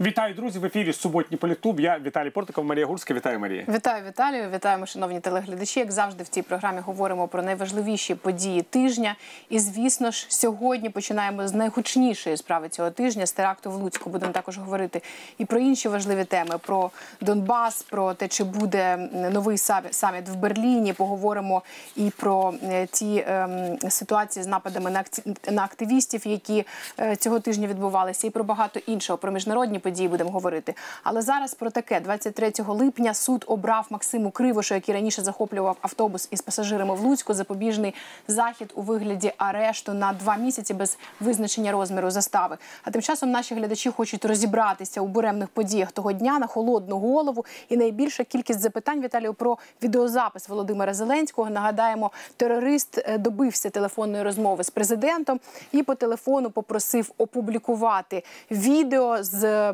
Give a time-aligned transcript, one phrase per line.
[0.00, 0.58] Вітаю, друзі!
[0.58, 1.80] В ефірі суботній політклуб.
[1.80, 3.14] Я Віталій Портиков, Марія Гурська.
[3.14, 3.64] Вітаю, Марія.
[3.68, 5.80] Вітаю Віталію, вітаємо, шановні телеглядачі.
[5.80, 9.16] Як завжди, в цій програмі говоримо про найважливіші події тижня.
[9.48, 14.10] І звісно ж, сьогодні починаємо з найгучнішої справи цього тижня з теракту в Луцьку.
[14.10, 15.02] Будемо також говорити
[15.38, 16.90] і про інші важливі теми: про
[17.20, 18.96] Донбас, про те, чи буде
[19.32, 19.58] новий
[19.90, 20.92] саміт в Берліні.
[20.92, 21.62] Поговоримо
[21.96, 25.04] і про е, ті ем, ситуації з нападами
[25.50, 26.64] на активістів, які
[27.00, 30.74] е, цього тижня відбувалися, і про багато іншого про міжнародні події будемо говорити.
[31.02, 36.40] Але зараз про таке 23 липня суд обрав Максиму Кривошу, який раніше захоплював автобус із
[36.40, 37.94] пасажирами в Луцьку, запобіжний
[38.28, 42.56] захід у вигляді арешту на два місяці без визначення розміру застави.
[42.84, 47.44] А тим часом наші глядачі хочуть розібратися у буремних подіях того дня на холодну голову.
[47.68, 51.50] І найбільша кількість запитань Віталію про відеозапис Володимира Зеленського.
[51.50, 55.40] Нагадаємо, терорист е, добився телефонної розмови з президентом
[55.72, 59.72] і по телефону попросив опублікувати відео з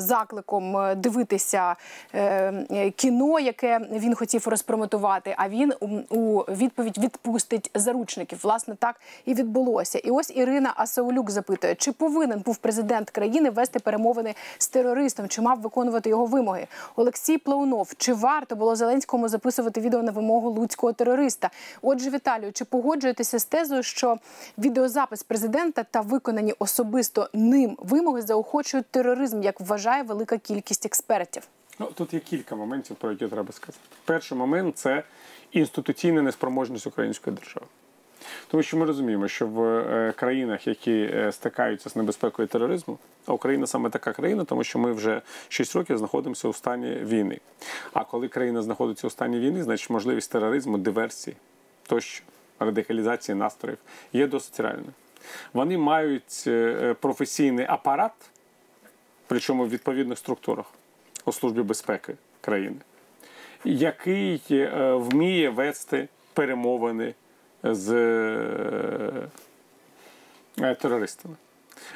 [0.00, 1.76] закликом е, дивитися
[2.14, 5.34] е, кіно, яке він хотів розпромотувати.
[5.38, 5.72] А він
[6.10, 8.38] у відповідь відпустить заручників.
[8.42, 9.98] Власне, так і відбулося.
[9.98, 15.42] І ось Ірина Асаулюк запитує, чи повинен був президент країни вести перемовини з терористом, чи
[15.42, 16.66] мав виконувати його вимоги?
[16.96, 21.50] Олексій Плаунов, чи варто було Зеленському записувати відео на вимогу луцького терориста?
[21.82, 24.16] Отже, Віталію, чи погоджуєтеся з тезою, що
[24.58, 31.42] відеозапис президента та виконані особисто ним вимоги заохочують тероризм, як вважає велика кількість експертів.
[31.78, 33.84] Ну тут є кілька моментів, про які треба сказати.
[34.04, 35.02] Перший момент це
[35.52, 37.66] інституційна неспроможність української держави.
[38.48, 43.32] Тому що ми розуміємо, що в е, країнах, які е, стикаються з небезпекою тероризму, а
[43.32, 47.40] Україна саме така країна, тому що ми вже 6 років знаходимося у стані війни.
[47.92, 51.36] А коли країна знаходиться у стані війни, значить можливість тероризму, диверсії
[51.86, 52.24] тощо,
[52.60, 53.78] радикалізації настроїв
[54.12, 54.92] є досить реальною.
[55.52, 58.12] Вони мають е, професійний апарат
[59.26, 60.66] причому в відповідних структурах
[61.24, 62.76] у Службі безпеки країни,
[63.64, 67.14] який е, вміє вести перемовини
[67.62, 67.92] з
[70.60, 71.34] е, терористами,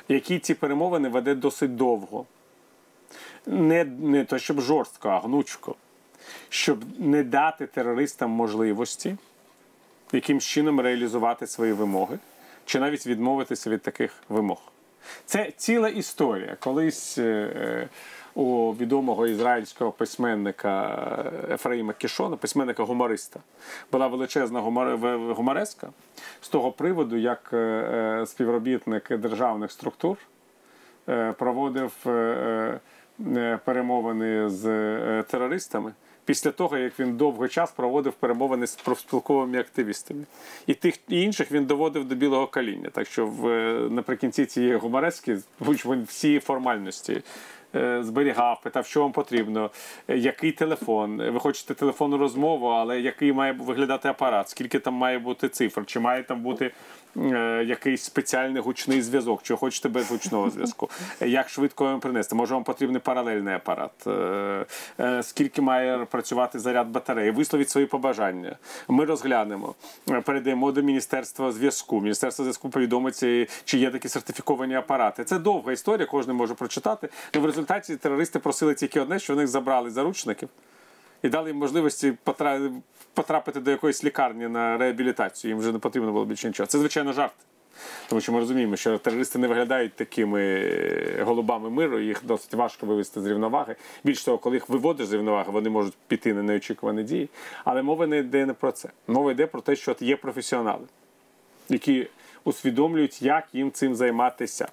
[0.09, 2.27] який ці перемовини веде досить довго.
[3.47, 5.75] Не не то, щоб жорстко, а гнучко,
[6.49, 9.17] щоб не дати терористам можливості
[10.13, 12.19] якимсь чином реалізувати свої вимоги,
[12.65, 14.70] чи навіть відмовитися від таких вимог.
[15.27, 16.57] Це ціла історія.
[16.61, 17.89] Колись е, е,
[18.35, 20.99] у відомого ізраїльського письменника
[21.51, 23.41] Ефраїма Кішона, письменника гумориста,
[23.93, 24.61] була величезна
[25.35, 25.89] гумореска
[26.41, 30.17] з того приводу, як е, співробітник державних структур
[31.39, 31.93] проводив
[33.65, 34.63] перемовини з
[35.23, 35.93] терористами
[36.31, 40.25] після того, як він довгий час проводив перемовини з профспілковими активістами.
[40.67, 42.91] І тих і інших він доводив до білого каління.
[42.93, 43.49] Так що в
[43.91, 45.39] наприкінці цієї гуморески
[46.09, 47.23] всі формальності.
[47.75, 49.71] Е, зберігав, питав, що вам потрібно,
[50.09, 51.31] е, який телефон.
[51.31, 56.01] Ви хочете телефонну розмову, але який має виглядати апарат, скільки там має бути цифр, чи
[56.01, 56.71] має там бути
[57.10, 57.10] Е,
[57.65, 60.91] якийсь спеціальний гучний зв'язок, чи хочете без гучного зв'язку,
[61.21, 62.35] як швидко вам принести?
[62.35, 64.67] Може вам потрібний паралельний апарат, е,
[65.01, 68.57] е, скільки має працювати заряд батареї, висловіть свої побажання.
[68.89, 69.75] Ми розглянемо,
[70.25, 72.01] передаємо до міністерства зв'язку.
[72.01, 75.25] Міністерство зв'язку повідомиться, чи є такі сертифіковані апарати.
[75.25, 77.09] Це довга історія, кожен може прочитати.
[77.35, 80.49] Але в результаті терористи просили тільки одне, що в них забрали заручників
[81.23, 82.15] і дали їм можливості
[83.15, 85.51] потрапити до якоїсь лікарні на реабілітацію.
[85.51, 86.67] Їм вже не потрібно було більше нічого.
[86.67, 87.33] Це звичайно жарт.
[88.09, 92.87] Тому що ми розуміємо, що терористи не виглядають такими е, голубами миру, їх досить важко
[92.87, 93.77] вивести з рівноваги.
[94.05, 97.29] Більш того, коли їх виводиш з рівноваги, вони можуть піти на неочікувані дії.
[97.65, 98.89] Але мова не йде не про це.
[99.09, 100.85] Мова йде про те, що є професіонали,
[101.69, 102.07] які
[102.45, 104.69] усвідомлюють, як їм цим займатися.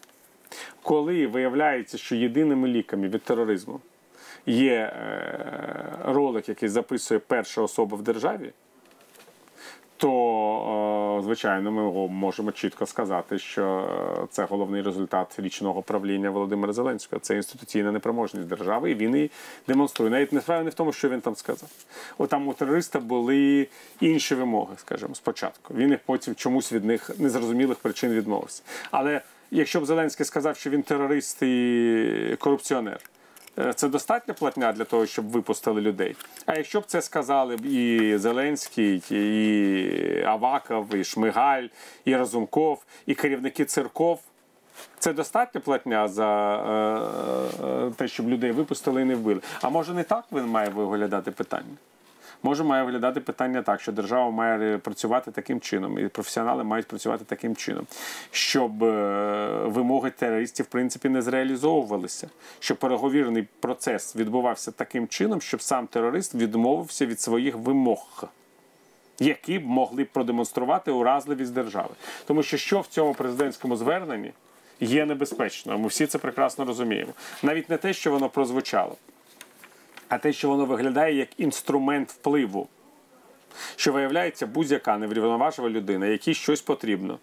[0.83, 3.79] Коли виявляється, що єдиними ліками від тероризму
[4.47, 8.51] є е, ролик, який записує перша особа в державі,
[9.97, 13.89] то, е, звичайно, ми можемо чітко сказати, що
[14.31, 17.19] це головний результат річного правління Володимира Зеленського.
[17.19, 19.31] Це інституційна непроможність держави, і він її
[19.67, 20.11] демонструє.
[20.11, 21.69] Навіть не справа не в тому, що він там сказав.
[22.17, 23.67] От там у терориста були
[23.99, 25.73] інші вимоги, скажімо, спочатку.
[25.73, 28.63] Він їх потім чомусь від них незрозумілих причин відмовився.
[28.91, 29.21] Але
[29.51, 32.99] якщо б Зеленський сказав, що він терорист і корупціонер.
[33.59, 36.15] Е, це достатня платня для того, щоб випустили людей.
[36.45, 41.67] А якщо б це сказали б і Зеленський, і Аваков, і Шмигаль,
[42.05, 44.19] і Разумков, і керівники церков.
[44.99, 49.41] Це достатня платня за е, е, те, щоб людей випустили і не вбили.
[49.61, 51.75] А може не так він має виглядати питання?
[52.43, 57.25] Може має виглядати питання так, що держава має працювати таким чином, і професіонали мають працювати
[57.25, 57.87] таким чином,
[58.31, 62.29] щоб е, вимоги терористів в принципі не зреалізовувалися,
[62.59, 68.23] щоб переговірний процес відбувався таким чином, щоб сам терорист відмовився від своїх вимог.
[69.19, 71.89] Які б могли продемонструвати уразливість держави,
[72.25, 74.31] тому що що в цьому президентському зверненні
[74.79, 75.77] є небезпечно.
[75.77, 77.11] Ми всі це прекрасно розуміємо.
[77.43, 78.95] Навіть не те, що воно прозвучало,
[80.09, 82.67] а те, що воно виглядає як інструмент впливу,
[83.75, 87.19] що виявляється будь-яка неврівноважива людина, якій щось потрібно.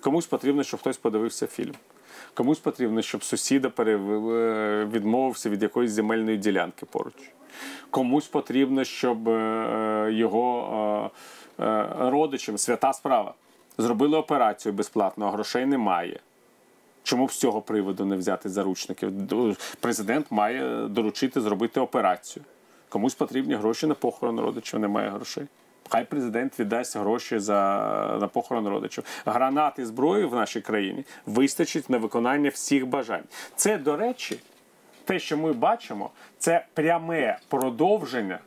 [0.00, 1.74] Комусь потрібно, щоб хтось подивився фільм.
[2.34, 7.14] Комусь потрібно, щоб сусіда перев- відмовився від якоїсь земельної ділянки поруч.
[7.90, 11.10] Комусь потрібно, щоб е, його
[11.58, 13.34] е, е, родичам свята справа
[13.78, 16.20] зробили операцію безплатно, а грошей немає.
[17.04, 19.12] Чому б з цього приводу не взяти заручників?
[19.80, 22.44] Президент має доручити зробити операцію.
[22.88, 25.46] Комусь потрібні гроші на похорон родичів, немає грошей.
[25.88, 27.54] Хай президент віддасть гроші за,
[28.20, 29.04] на похорон родичів.
[29.26, 33.24] Гранат і зброї в нашій країні вистачить на виконання всіх бажань.
[33.56, 34.38] Це, до речі,
[35.04, 38.38] те, що ми бачимо, це пряме продовження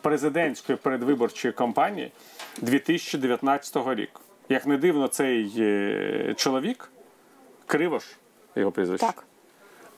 [0.00, 2.12] президентської передвиборчої кампанії
[2.60, 4.20] 2019 року.
[4.48, 6.90] Як не дивно, цей е, чоловік,
[7.66, 8.04] Кривош,
[8.56, 9.24] його прізвище, Так.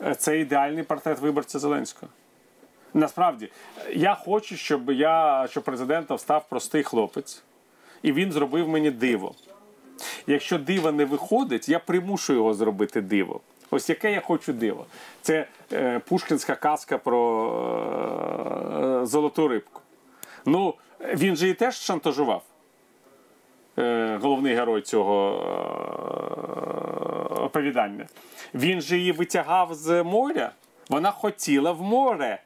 [0.07, 2.13] Е, це ідеальний портрет виборця Зеленського.
[2.95, 3.51] Насправді,
[3.93, 7.43] я хочу, щоб я, щоб президентом став простий хлопець,
[8.03, 9.35] і він зробив мені диво.
[10.27, 13.41] Якщо диво не виходить, я примушу його зробити диво.
[13.71, 14.87] Ось яке я хочу диво.
[15.23, 17.23] Це е, пушкінська казка про
[19.03, 19.81] е, золоту рибку.
[20.47, 20.75] Ну,
[21.15, 22.43] він же і теж шантажував.
[23.79, 26.86] Е, головний герой цього е,
[27.47, 28.07] оповідання.
[28.55, 30.53] Він же її витягав з моря.
[30.91, 32.43] Вона хотіла в море.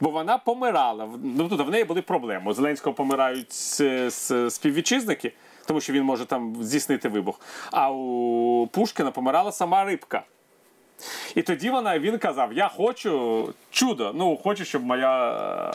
[0.00, 1.08] Бо вона помирала.
[1.22, 2.50] Ну, тут в неї були проблеми.
[2.50, 5.32] У Зеленського помирають с- співвітчизники,
[5.66, 7.40] тому що він може там здійснити вибух.
[7.70, 10.22] А у Пушкіна помирала сама рибка.
[11.34, 14.12] І тоді вона, він казав: Я хочу чудо.
[14.14, 15.74] Ну, хочу, щоб моя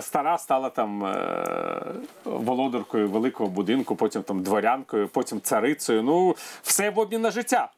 [0.00, 1.44] стара стала там е,
[2.24, 6.02] володаркою великого будинку, потім там дворянкою, потім царицею.
[6.02, 7.68] Ну, все в обмін на життя.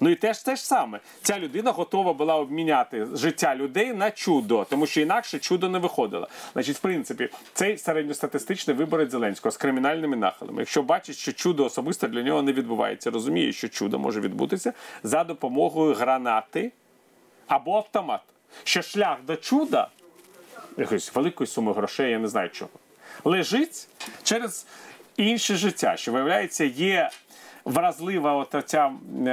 [0.00, 1.00] Ну і теж те ж саме.
[1.22, 6.28] Ця людина готова була обміняти життя людей на чудо, тому що інакше чудо не виходило.
[6.52, 10.62] Значить, в принципі, цей середньостатистичний виборець Зеленського з кримінальними нахилами.
[10.62, 14.72] Якщо бачить, що чудо особисто для нього не відбувається, розуміє, що чудо може відбутися
[15.02, 16.72] за допомогою гранати
[17.46, 18.24] або автомата.
[18.64, 19.88] Що шлях до чуда,
[20.76, 22.70] якоїсь великої суми грошей, я не знаю чого,
[23.24, 23.88] лежить
[24.22, 24.66] через
[25.16, 27.10] інше життя, що виявляється, є
[27.64, 28.92] вразлива от ця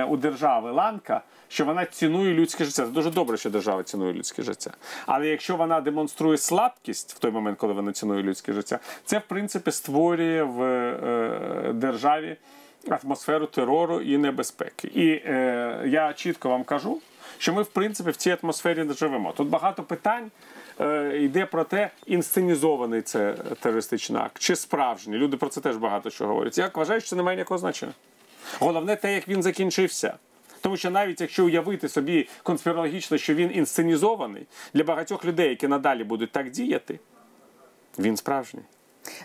[0.10, 2.86] у держави ланка, що вона цінує людське життя.
[2.86, 4.72] Це дуже добре, що держава цінує людське життя.
[5.06, 9.24] Але якщо вона демонструє слабкість в той момент, коли вона цінує людське життя, це в
[9.28, 12.36] принципі створює в е, державі
[12.90, 14.88] атмосферу терору і небезпеки.
[14.88, 17.02] І е, я чітко вам кажу,
[17.38, 19.34] що ми в принципі в цій атмосфері не живемо.
[19.38, 20.32] Тут багато питань.
[20.82, 25.18] Е, Йде про те, інсценізований це терористичний акт, чи справжній.
[25.18, 26.58] Люди про це теж багато що говорять.
[26.58, 27.94] Я вважаю, що це не має ніякого значення.
[28.60, 30.14] Головне те, як він закінчився.
[30.62, 36.04] Тому що навіть якщо уявити собі конспірологічно, що він інсценізований, для багатьох людей, які надалі
[36.04, 37.00] будуть так діяти,
[38.00, 38.62] він справжній.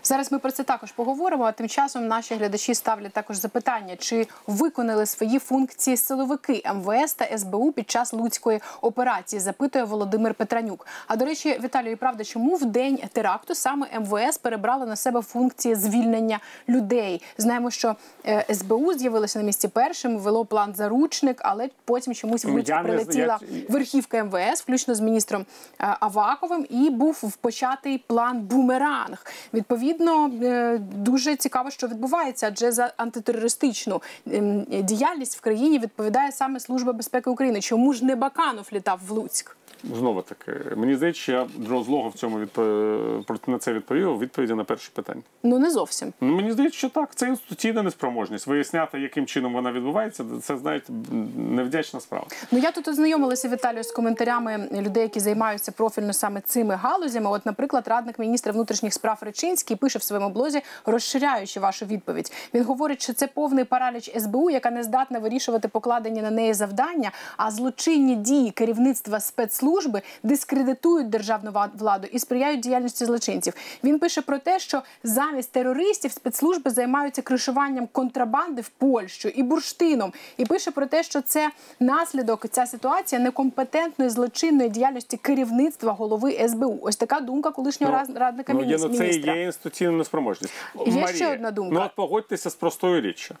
[0.03, 1.43] Зараз ми про це також поговоримо.
[1.43, 7.37] А тим часом наші глядачі ставлять також запитання, чи виконали свої функції силовики МВС та
[7.37, 9.39] СБУ під час луцької операції.
[9.39, 10.87] Запитує Володимир Петранюк.
[11.07, 15.21] А до речі, Віталію, і правда, чому в день теракту саме МВС перебрали на себе
[15.21, 17.21] функції звільнення людей?
[17.37, 22.49] Знаємо, що е, СБУ з'явилося на місці першим, вело план заручник, але потім чомусь в
[22.49, 25.45] Луцьк Я прилетіла верхівка МВС, включно з міністром
[25.79, 29.25] е, Аваковим, і був впочатий план Бумеранг.
[29.69, 36.59] Відповідно, е, дуже цікаво, що відбувається, адже за антитерористичну ем, діяльність в країні відповідає саме
[36.59, 37.61] Служба безпеки України.
[37.61, 39.57] Чому ж не Баканов літав в Луцьк?
[39.97, 44.63] Знову таки, мені здається, що я розлого в цьому відпо- на це відповів відповіді на
[44.63, 45.21] перше питання.
[45.43, 46.13] Ну не зовсім.
[46.21, 47.15] Ну, мені здається, що так.
[47.15, 48.47] Це інституційна неспроможність.
[48.47, 50.93] Виясняти, яким чином вона відбувається, це знаєте,
[51.37, 52.25] невдячна справа.
[52.51, 57.29] Ну я тут ознайомилася Віталію з коментарями людей, які займаються профільно саме цими галузями.
[57.29, 62.31] От, наприклад, радник міністра внутрішніх справ Речинський пише в своєму блозі, розширяючи вашу відповідь.
[62.53, 67.11] Він говорить, що це повний параліч СБУ, яка не здатна вирішувати покладені на неї завдання,
[67.37, 69.19] а злочинні дії керівництва
[69.67, 73.53] спецслужби дискредитують державну владу і сприяють діяльності злочинців.
[73.83, 80.13] Він пише про те, що замість терористів спецслужби займаються кришуванням контрабанди в Польщу і бурштином.
[80.37, 86.79] І пише про те, що це наслідок ця ситуація некомпетентної злочинної діяльності керівництва голови СБУ.
[86.81, 88.89] Ось така думка колишнього раз- радника ну, міністра.
[88.91, 90.53] ну, це є інституційна неспроможність.
[90.85, 91.73] Є ще одна думка.
[91.73, 93.35] Ну от погодьтеся з простою річчю.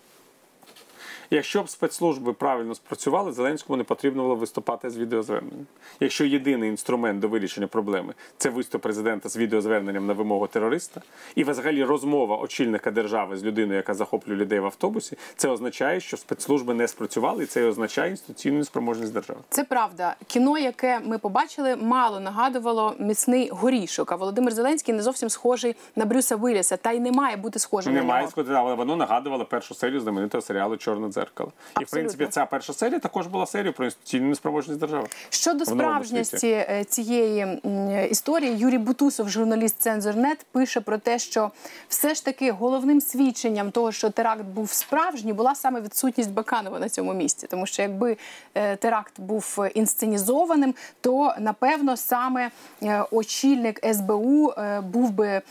[1.31, 5.65] Якщо б спецслужби правильно спрацювали, Зеленському не потрібно було виступати з відеозверненням.
[5.99, 11.01] Якщо єдиний інструмент до вирішення проблеми це виступ президента з відеозверненням на вимогу терориста,
[11.35, 16.17] і взагалі розмова очільника держави з людиною, яка захоплює людей в автобусі, це означає, що
[16.17, 19.39] спецслужби не спрацювали, і це і означає інституційну неспроможність держави.
[19.49, 20.15] Це правда.
[20.27, 24.11] Кіно, яке ми побачили, мало нагадувало міцний горішок.
[24.11, 27.93] А Володимир Зеленський не зовсім схожий на Брюса Вилліса, та й не має бути схожим
[27.93, 28.31] на Немає нього.
[28.31, 30.77] сказати, але воно нагадувало першу серію знаменитого серіалу
[31.17, 31.51] Чорне дзеркало.
[31.81, 35.07] І в принципі ця перша серія також була серією про інституційну неспроможність держави.
[35.29, 36.47] Щодо світі.
[36.47, 37.61] е, цієї
[38.09, 41.51] історії, Юрій Бутусов, журналіст Цензорнет, пише про те, що
[41.89, 46.89] все ж таки головним свідченням того, що теракт був справжній, була саме відсутність Баканова на
[46.89, 47.47] цьому місці.
[47.47, 48.17] Тому що якби
[48.55, 52.51] е, теракт був інсценізованим, то напевно саме
[52.83, 55.41] е, очільник СБУ був би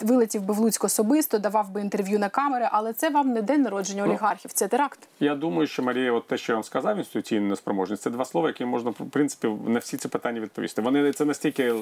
[0.00, 3.62] вилетів би в Луцьк особисто, давав би інтерв'ю на камери, але це вам не день
[3.62, 5.05] народження олігархів, це теракт.
[5.20, 8.48] Я думаю, що Марія, от те, що я вам сказав, інституційна неспроможність, це два слова,
[8.48, 10.82] які можна в принципі на всі ці питання відповісти.
[10.82, 11.74] Вони це настільки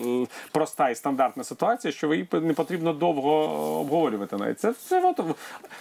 [0.53, 3.31] проста і стандартна ситуація, що її не потрібно довго
[3.81, 4.37] обговорювати.
[4.37, 5.21] Навіть це все от,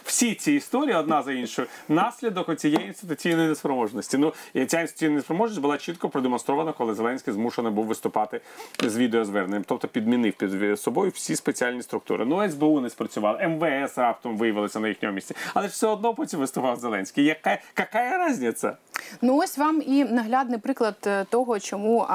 [0.03, 1.67] всі ці історії одна за іншою.
[1.89, 4.17] Наслідок цієї інституційної неспроможності.
[4.17, 8.41] Ну і ця інституційна неспроможність була чітко продемонстрована, коли Зеленський змушений був виступати
[8.83, 12.25] з відеозверненням, тобто підмінив під собою всі спеціальні структури.
[12.25, 16.39] Ну СБУ не спрацював, МВС раптом виявилося на їхньому місці, але ж все одно потім
[16.39, 17.32] виступав Зеленський.
[17.33, 18.77] Яка яка різниця?
[19.21, 22.07] Ну ось вам і наглядний приклад е, того, чому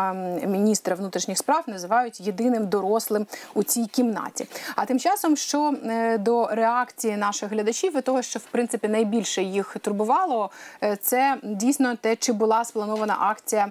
[0.47, 4.47] міністра внутрішніх справ називають єдиним дорослим у цій кімнаті.
[4.77, 9.43] А тим часом, що е, до реакції наших глядачів і того, що в принципі найбільше
[9.43, 10.51] їх турбувало,
[10.83, 13.71] е, це дійсно те, чи була спланована акція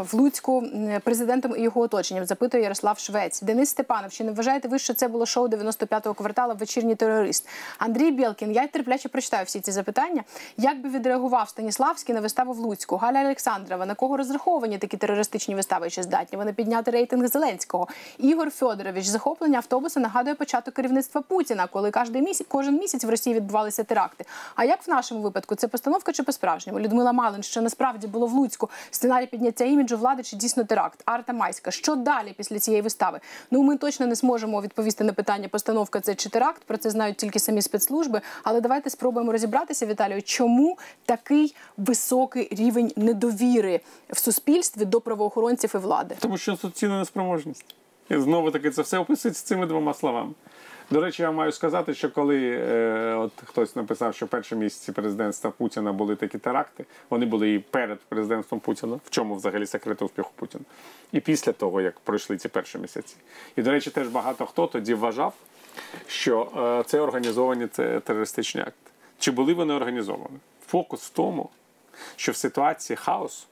[0.00, 0.64] в Луцьку
[1.04, 2.24] президентом і його оточенням.
[2.24, 3.42] Запитує Ярослав Швець.
[3.42, 7.48] Денис Степанов, чи не вважаєте ви, що це було шоу 95-го кварталу Вечірній терорист?
[7.78, 10.24] Андрій Білкін, я терпляче прочитаю всі ці запитання.
[10.56, 12.96] Як би відреагував Станіславський на виставу в Луцьку?
[12.96, 15.90] Галя Олександрова, на кого розраховані такі терористичні вистави?
[15.90, 17.88] Чи здатні вони підняти рейтинг Зеленського?
[18.18, 23.36] Ігор Федорович, захоплення автобуса нагадує початок керівництва Путіна, коли кожен місяць, кожен місяць в Росії
[23.36, 24.24] відбувалися теракти.
[24.54, 26.80] А як в нашому випадку це постановка чи по-справжньому?
[26.80, 31.02] Людмила Малин, що насправді було в Луцьку, сценарій підняття іміджу влади чи дійсно теракт?
[31.04, 33.20] Арта Майська, що далі після цієї вистави?
[33.50, 36.62] Ну ми точно не зможемо відповісти на питання, постановка це чи теракт.
[36.64, 38.20] Про це знають тільки самі спецслужби.
[38.42, 43.80] Але давайте спробуємо розібратися, Віталію, чому такий високий рівень недовіри
[44.10, 46.16] в суспільстві до правоохоронців і влади?
[46.18, 47.74] Тому що інституційна неспроможність.
[48.10, 50.30] І знову таки це все описується цими двома словами.
[50.90, 55.50] До речі, я маю сказати, що коли е, от хтось написав, що перші місяці президентства
[55.50, 60.30] Путіна були такі теракти, вони були і перед президентством Путіна, в чому взагалі секрет успіху
[60.34, 60.64] Путіна,
[61.12, 63.16] і після того, як пройшли ці перші місяці.
[63.56, 65.34] І, до речі, теж багато хто тоді вважав,
[66.06, 67.66] що е, це організовані
[68.04, 68.87] терористичні акти.
[69.18, 70.38] Чи були вони організовані?
[70.66, 71.50] Фокус в тому,
[72.16, 73.46] що в ситуації хаосу,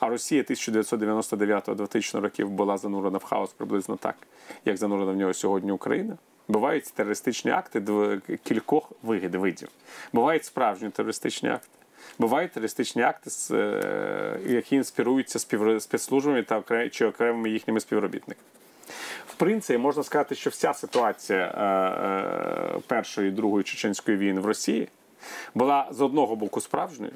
[0.00, 4.16] а Росія 1999-2000 років була занурена в хаос приблизно так,
[4.64, 6.16] як занурена в нього сьогодні Україна.
[6.48, 7.82] Бувають терористичні акти
[8.44, 9.68] кількох вигід видів.
[10.12, 11.68] Бувають справжні терористичні акти.
[12.18, 15.38] Бувають терористичні акти, е, які інспіруються
[15.80, 18.44] спецслужбами та чи окремими їхніми співробітниками.
[19.26, 21.64] В принципі, можна сказати, що вся ситуація е,
[22.76, 24.88] е, першої і другої чеченської війни в Росії
[25.54, 27.12] була з одного боку справжньою,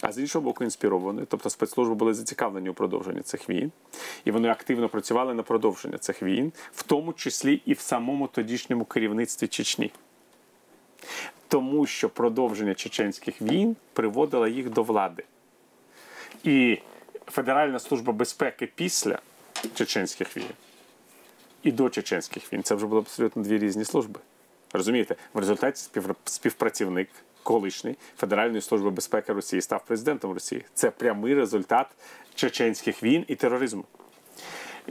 [0.00, 1.26] а з іншого боку інспірованою.
[1.30, 3.72] Тобто спецслужби були зацікавлені у продовженні цих війн,
[4.24, 8.84] і вони активно працювали на продовження цих війн, в тому числі і в самому тодішньому
[8.84, 9.92] керівництві Чечні.
[11.48, 15.24] Тому що продовження чеченських війн приводило їх до влади.
[16.44, 16.78] І
[17.26, 19.18] Федеральна служба безпеки після
[19.74, 20.46] чеченських війн
[21.62, 24.20] і до чеченських війн це вже були абсолютно дві різні служби.
[24.72, 27.08] Розумієте, в результаті спів- співпрацівник
[27.42, 30.64] колишній Федеральної служби безпеки Росії став президентом Росії.
[30.74, 31.86] Це прямий результат
[32.34, 33.84] чеченських війн і тероризму.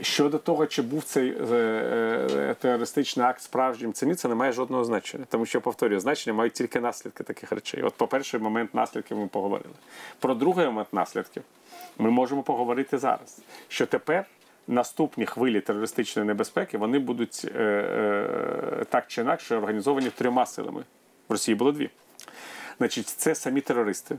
[0.00, 4.84] Щодо того, чи був цей е, е, терористичний акт справжнім це це не має жодного
[4.84, 5.24] значення.
[5.28, 7.82] Тому що, повторюю, значення мають тільки наслідки таких речей.
[7.82, 9.74] От, по перший момент наслідків ми поговорили.
[10.18, 11.42] Про другий момент наслідків
[11.98, 13.38] ми можемо поговорити зараз.
[13.68, 14.26] Що тепер
[14.68, 20.84] наступні хвилі терористичної небезпеки вони будуть е, е, так чи інакше організовані трьома силами.
[21.28, 21.90] В Росії було дві.
[22.82, 24.16] Значить, це самі терористи,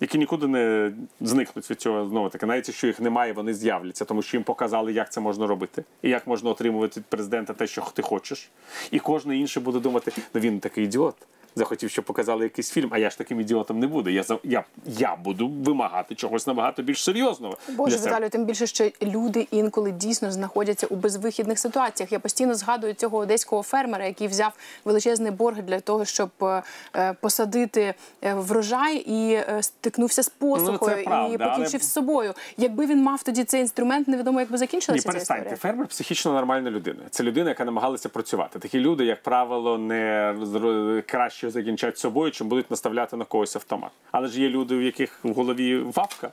[0.00, 2.46] які нікуди не зникнуть від цього знову таки.
[2.46, 6.08] Навіть якщо їх немає, вони з'являться, тому що їм показали, як це можна робити, і
[6.08, 8.50] як можна отримувати від президента те, що ти хочеш.
[8.90, 11.14] І кожен інший буде думати, ну він такий ідіот.
[11.56, 14.10] Захотів, щоб показали якийсь фільм, а я ж таким ідіотом не буду.
[14.10, 17.56] Я я, я буду вимагати чогось набагато більш серйозного.
[17.68, 17.96] Боже.
[17.96, 22.12] Віталію, тим більше, що люди інколи дійсно знаходяться у безвихідних ситуаціях.
[22.12, 24.52] Я постійно згадую цього одеського фермера, який взяв
[24.84, 26.62] величезний борг для того, щоб е,
[26.96, 31.92] е, посадити е, врожай і е, стикнувся з посухою і Ну, правда, але- покінчив з
[31.92, 32.34] собою.
[32.56, 35.42] Якби він мав тоді цей інструмент, невідомо, як би Ні, закінчилася ця перестаньте.
[35.42, 35.56] історія.
[35.56, 36.98] Фермер психічно нормальна людина.
[37.10, 38.58] Це людина, яка намагалася працювати.
[38.58, 41.02] Такі люди, як правило, не зро-
[41.50, 43.90] закінчать собою, чим будуть наставляти на когось автомат.
[44.12, 46.32] Але ж є люди, у яких в голові вавка.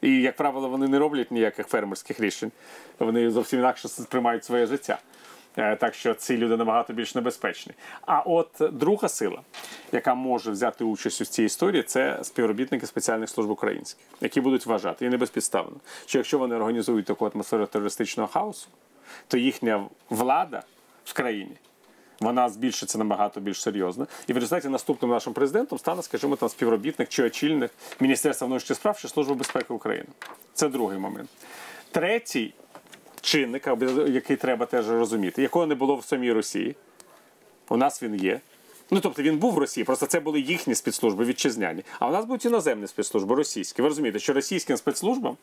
[0.00, 2.52] І, як правило, вони не роблять ніяких фермерських рішень.
[2.98, 4.98] Вони зовсім інакше сприймають своє життя.
[5.56, 7.72] Е, Так що ці люди набагато більш небезпечні.
[8.06, 9.42] А от друга сила,
[9.92, 15.06] яка може взяти участь у цій історії, це співробітники спеціальних служб українських, які будуть вважати
[15.06, 18.68] і не безпідставно, що якщо вони організують таку атмосферу терористичного хаосу,
[19.28, 20.62] то їхня влада
[21.04, 21.56] в країні.
[22.20, 24.06] Вона збільшиться набагато більш серйозно.
[24.26, 28.98] І в результаті наступним нашим президентом стане, скажімо, там співробітник чи очільник Міністерства внутрішніх справ
[29.00, 30.08] чи Служби безпеки України.
[30.54, 31.30] Це другий момент.
[31.90, 32.54] Третій
[33.20, 33.68] чинник,
[34.08, 36.76] який треба теж розуміти, якого не було в самій Росії.
[37.68, 38.40] У нас він є.
[38.90, 41.82] Ну, тобто він був в Росії, просто це були їхні спецслужби вітчизняні.
[41.98, 43.82] А у нас будуть іноземні спецслужби, російські.
[43.82, 45.36] Ви розумієте, що російським спецслужбам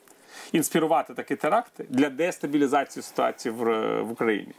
[0.51, 3.63] інспірувати такі теракти для дестабілізації ситуації в,
[4.01, 4.51] в Україні.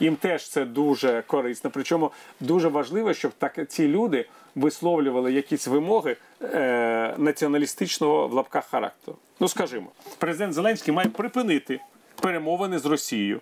[0.00, 1.70] Їм теж це дуже корисно.
[1.70, 2.10] Причому
[2.40, 9.16] дуже важливо, щоб так ці люди висловлювали якісь вимоги е, націоналістичного в лапках характеру.
[9.40, 9.86] Ну, скажімо,
[10.18, 11.80] президент Зеленський має припинити
[12.20, 13.40] перемовини з Росією.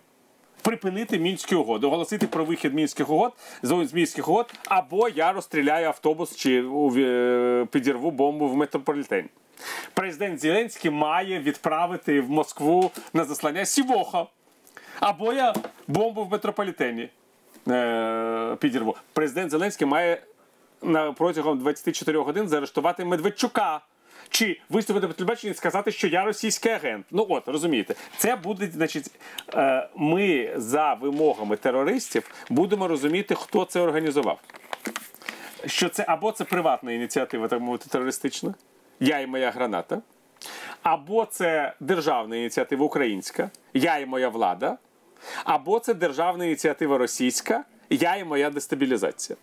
[0.63, 6.37] Припинити мінські угоди, оголосити про вихід мінських угод з мінських угод, або я розстріляю автобус
[6.37, 6.65] чи
[6.97, 9.29] е, підірву бомбу в метрополітені.
[9.95, 14.27] Президент Зеленський має відправити в Москву на заслання Сівоха.
[15.01, 15.55] Або я
[15.89, 17.09] бомбу в метрополітені
[17.69, 18.97] е, підірву.
[19.13, 20.23] Президент Зеленський має
[21.17, 23.81] протягом 24 годин заарештувати Медведчука.
[24.33, 27.07] Чи виступити по телебаченню і сказати, що я російський агент.
[27.11, 29.11] Ну от розумієте, це буде, значить,
[29.55, 34.41] е, ми за вимогами терористів будемо розуміти, хто це організував.
[35.67, 38.55] Що це або це приватна ініціатива, так мовити, терористична,
[39.01, 40.03] я і моя граната,
[40.83, 44.79] або це державна ініціатива українська, я і моя влада,
[45.45, 47.65] або це державна ініціатива російська.
[47.93, 49.37] Я і моя дестабілізація.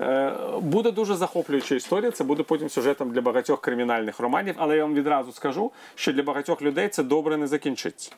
[0.00, 2.10] Е, буде дуже захоплююча історія.
[2.10, 6.22] Це буде потім сюжетом для багатьох кримінальних романів, але я вам відразу скажу, що для
[6.22, 8.10] багатьох людей це добре не закінчиться.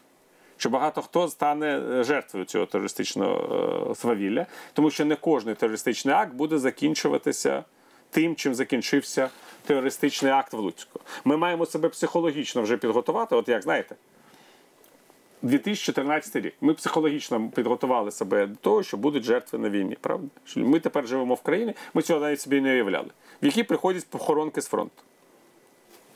[0.57, 6.35] Що багато хто стане жертвою цього терористичного е, свавілля, тому що не кожний терористичний акт
[6.35, 7.65] буде закінчуватися
[8.11, 9.31] тим, чим закінчився
[9.67, 11.01] терористичний акт в Луцьку.
[11.25, 13.35] Ми маємо себе психологічно вже підготувати.
[13.35, 13.95] От як знаєте,
[15.43, 16.55] 2014 рік.
[16.61, 19.97] Ми психологічно підготували себе до того, що будуть жертви на війні.
[20.01, 20.29] Правда?
[20.57, 23.09] Ми тепер живемо в країні, ми цього навіть собі не уявляли,
[23.43, 25.03] в які приходять похоронки з фронту.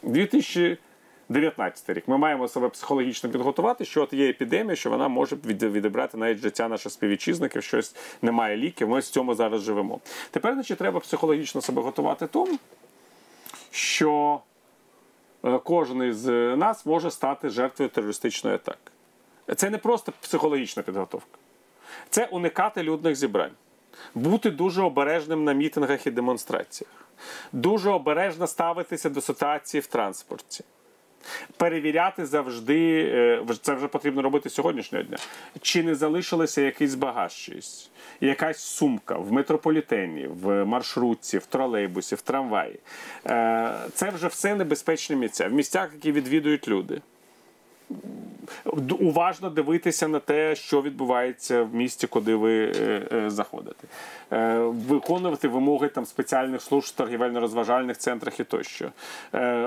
[0.03, 2.09] 2019 рік.
[2.09, 6.69] Ми маємо себе психологічно підготувати, що от є епідемія, що вона може відібрати навіть життя
[6.69, 8.89] наших співвітчизників, щось немає ліків.
[8.89, 10.01] Ми з цьому зараз живемо.
[10.31, 12.59] Тепер, значить, треба психологічно себе готувати тому,
[13.71, 14.41] що
[15.65, 18.94] кожен із нас може стати жертвою терористичної атаки.
[19.57, 21.39] Це не просто психологічна підготовка,
[22.11, 23.53] це уникати людних зібрань,
[24.15, 27.09] бути дуже обережним на мітингах і демонстраціях,
[27.53, 30.65] дуже обережно ставитися до ситуації в транспорті.
[31.57, 35.17] Перевіряти завжди, це вже потрібно робити сьогоднішнього дня,
[35.61, 42.21] чи не залишилося якийсь багаж щось, якась сумка в метрополітені, в маршрутці, в тролейбусі, в
[42.21, 42.79] трамваї.
[43.95, 47.01] Це вже все небезпечні місця, в місцях, які відвідують люди
[49.01, 53.87] уважно дивитися на те, що відбувається в місті, куди ви е, е, заходите,
[54.33, 58.91] е, виконувати вимоги там спеціальних служб торгівельно-розважальних центрах і тощо,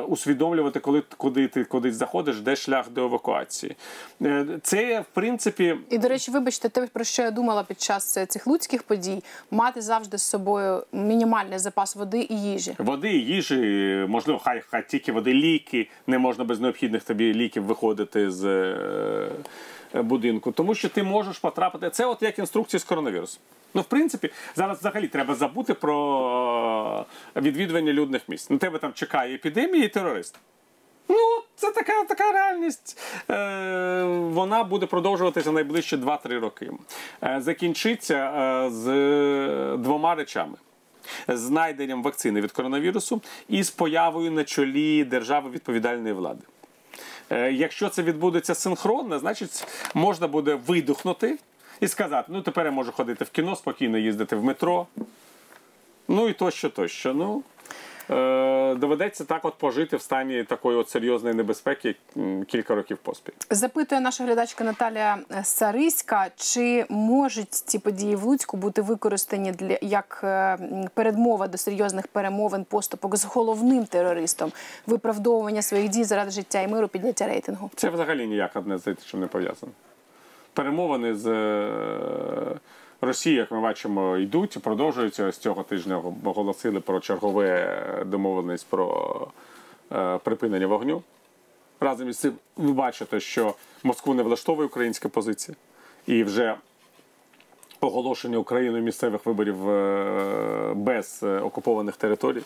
[0.07, 3.75] усвідомлювати, коли куди ти кудись заходиш, де шлях до евакуації.
[4.61, 8.47] Це в принципі і до речі, вибачте, те про що я думала під час цих
[8.47, 12.75] луцьких подій, мати завжди з собою мінімальний запас води і їжі.
[12.77, 18.31] Води, їжі, можливо, хай хай тільки води, ліки, не можна без необхідних тобі ліків виходити
[18.31, 18.66] з
[19.93, 21.89] будинку, тому що ти можеш потрапити.
[21.89, 23.39] Це от як інструкції з коронавірусу.
[23.73, 28.49] Ну, в принципі, зараз взагалі треба забути про відвідування людних місць.
[28.49, 30.39] На тебе там чекає епідемія і терорист.
[31.09, 31.17] Ну,
[31.55, 32.99] це така така реальність.
[33.29, 36.71] Е, Вона буде продовжуватися найближчі 2-3 роки.
[37.23, 38.83] Е, Закінчиться е, з
[39.77, 40.57] двома речами.
[41.27, 46.41] Знайденням вакцини від коронавірусу і з появою на чолі держави відповідальної влади.
[47.29, 51.37] Е, Якщо це відбудеться синхронно, значить можна буде видихнути
[51.79, 54.87] і сказати: ну тепер я можу ходити в кіно, спокійно їздити в метро.
[56.07, 57.13] Ну і тощо, тощо.
[57.13, 57.43] Ну,
[58.75, 61.95] доведеться так от пожити в стані такої от серйозної небезпеки
[62.47, 63.33] кілька років поспіль.
[63.49, 70.21] Запитує наша глядачка Наталія Сариська, чи можуть ці події в Луцьку бути використані для як
[70.23, 70.57] е,
[70.93, 74.51] передмова до серйозних перемовин поступок з головним терористом,
[74.87, 77.71] виправдовування своїх дій заради життя і миру, підняття рейтингу.
[77.75, 79.71] Це взагалі ніяк одне з чим не пов'язано.
[80.53, 81.25] Перемовини з
[83.07, 85.31] е, Росією, як ми бачимо, йдуть продовжуються.
[85.31, 89.27] З цього тижня оголосили про чергове домовленість про
[89.91, 91.03] е, припинення вогню.
[91.79, 95.57] Разом із цим ви бачите, що Москву не влаштовує українська позиція.
[96.07, 96.55] І вже
[97.81, 102.41] оголошення Україною місцевих виборів е, без е, окупованих територій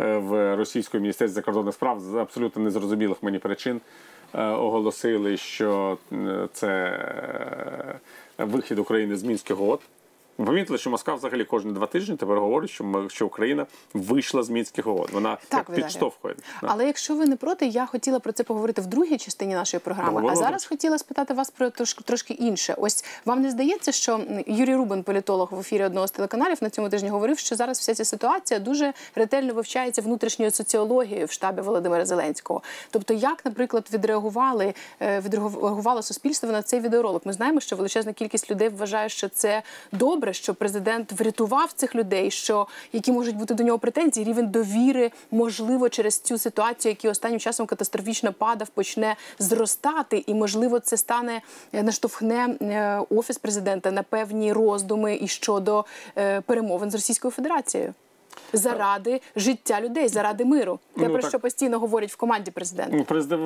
[0.00, 3.80] е, в російському міністерстві закордонних справ з абсолютно незрозумілих мені причин
[4.34, 7.98] е, оголосили, що е, це е,
[8.44, 9.80] вихід України з мінських угод.
[10.40, 14.42] Ви Помітили, що Москва взагалі кожні два тижні тепер говорить, що, ми- що Україна вийшла
[14.42, 15.10] з мінських угод.
[15.12, 16.34] Вона Так, як підштовхує.
[16.62, 20.10] Але якщо ви не проти, я хотіла про це поговорити в другій частині нашої програми.
[20.10, 20.40] Договорились.
[20.40, 22.74] А зараз хотіла спитати вас про трошки трошки інше.
[22.78, 26.88] Ось вам не здається, що Юрій Рубин, політолог в ефірі одного з телеканалів, на цьому
[26.88, 32.06] тижні говорив, що зараз вся ця ситуація дуже ретельно вивчається внутрішньою соціологією в штабі Володимира
[32.06, 32.62] Зеленського.
[32.90, 37.26] Тобто, як, наприклад, відреагували е, відреагувало суспільство на цей відеоролик?
[37.26, 42.30] Ми знаємо, що величезна кількість людей вважає, що це добре, що президент врятував цих людей,
[42.30, 44.26] що які можуть бути до нього претензії.
[44.26, 50.78] Рівень довіри можливо через цю ситуацію, який останнім часом катастрофічно падав, почне зростати, і можливо
[50.78, 51.40] це стане
[51.72, 55.84] е, наштовхне е, офіс президента на певні роздуми і щодо
[56.16, 57.94] е, перемовин з Російською Федерацією.
[58.52, 61.30] Заради життя людей, заради миру, те Ну, про так.
[61.30, 62.96] що постійно говорять в команді президента.
[62.96, 63.42] Ну, Президент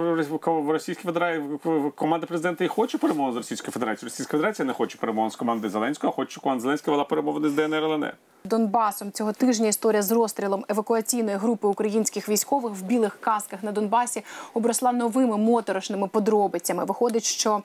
[0.47, 1.59] в Російській Федерації
[1.95, 4.11] команда президента і хоче перемовин з Російською Федерацією.
[4.11, 7.53] Російська Федерація не хоче перемовин з командою Зеленського, а хоче, команда Зеленського вела перемовини з
[7.53, 8.15] ДНР ЛНР.
[8.45, 14.23] Донбасом цього тижня історія з розстрілом евакуаційної групи українських військових в білих касках на Донбасі
[14.55, 16.85] обросла новими моторошними подробицями.
[16.85, 17.63] Виходить, що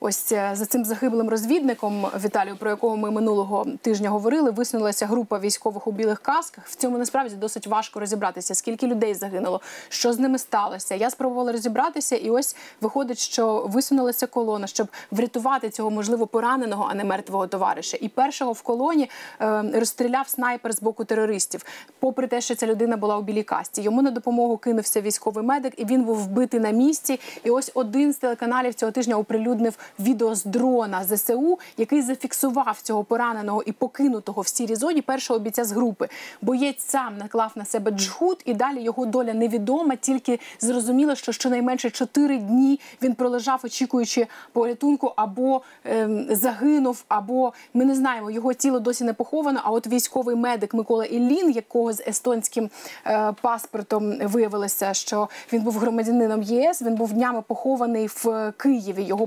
[0.00, 5.38] ось е, за цим загиблим розвідником Віталію, про якого ми минулого тижня говорили, висунулася група
[5.38, 6.66] військових у білих касках.
[6.66, 10.94] В цьому насправді досить важко розібратися, скільки людей загинуло, що з ними сталося.
[10.94, 16.94] Я спробувала розібратися, і ось виходить, що висунулася колона, щоб врятувати цього можливо пораненого, а
[16.94, 17.98] не мертвого товариша.
[18.00, 21.64] І першого в колоні е, розстріляв снайпер з боку терористів.
[21.98, 23.82] Попри те, що ця людина була у білій касті.
[23.82, 27.20] Йому на допомогу кинувся військовий медик, і він був вбитий на місці.
[27.44, 33.04] І ось один з телеканалів цього тижня оприлюднив відео з дрона ЗСУ, який зафіксував цього
[33.04, 36.08] пораненого і покинутого в сірій зоні першого бійця з групи.
[36.42, 39.96] Боєць сам наклав на себе джгут, і далі його доля невідома.
[39.96, 47.84] Тільки зрозуміло, що щонайменше чотири дні він пролежав, очікуючи порятунку, або ем, загинув, або ми
[47.84, 49.60] не знаємо, його тіло досі не поховано.
[49.64, 52.70] А от військовий медик Микола Іллін, якого з естонським
[53.06, 56.82] е, паспортом виявилося, що він був громадянином ЄС.
[56.82, 59.02] Він був днями похований в Києві.
[59.02, 59.26] Його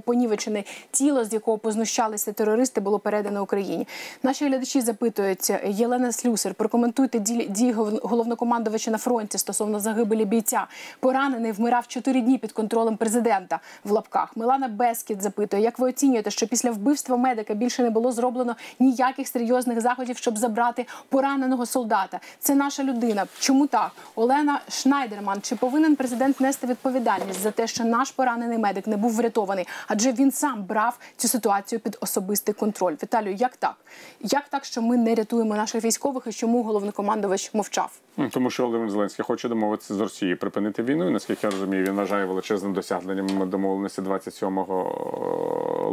[0.51, 3.87] понівечене тіло, з якого познущалися терористи, було передано Україні.
[4.23, 7.71] Наші глядачі запитують Єлена Слюсер, прокоментуйте дії
[8.03, 10.67] головнокомандувача на фронті стосовно загибелі бійця.
[10.99, 14.37] Поранений вмирав чотири дні під контролем президента в лапках.
[14.37, 19.27] Милана Бескіт запитує, як ви оцінюєте, що після вбивства медика більше не було зроблено ніяких
[19.27, 22.19] серйозних заходів, щоб забрати пораненого солдата.
[22.39, 23.25] Це наша людина.
[23.39, 23.91] Чому так?
[24.15, 29.11] Олена Шнайдерман, чи повинен президент нести відповідальність за те, що наш поранений медик не був
[29.11, 29.67] врятований?
[29.87, 32.93] Адже він сам брав цю ситуацію під особистий контроль.
[33.03, 33.75] Віталію, як так?
[34.21, 37.99] Як так, що ми не рятуємо наших військових і чому головнокомандувач мовчав?
[38.17, 41.07] Ну, Тому що Володимир Зеленський хоче домовитися з Росією, припинити війну.
[41.07, 44.59] І, наскільки я розумію, він вважає величезним досягненням домовленості 27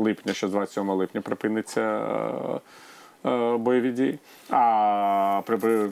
[0.04, 2.60] липня, що з 27 липня припиниться е, е,
[3.58, 4.18] бойові дії.
[4.50, 5.90] А при,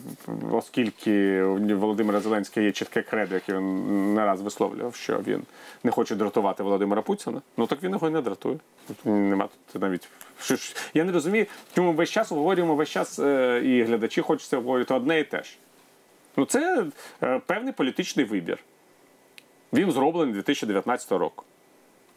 [0.52, 5.42] оскільки у Володимира Зеленського є чітке кредо, яке він не раз висловлював, що він
[5.84, 8.58] не хоче дратувати Володимира Путіна, ну так він його і не дратує.
[9.04, 10.08] Нема тут навіть
[10.94, 15.20] я не розумію, чому весь час говоримо весь час, е, і глядачі хочеться говорити одне
[15.20, 15.56] і те ж.
[16.36, 16.86] Ну, це
[17.22, 18.58] е, певний політичний вибір.
[19.72, 21.44] Він зроблений 2019 року.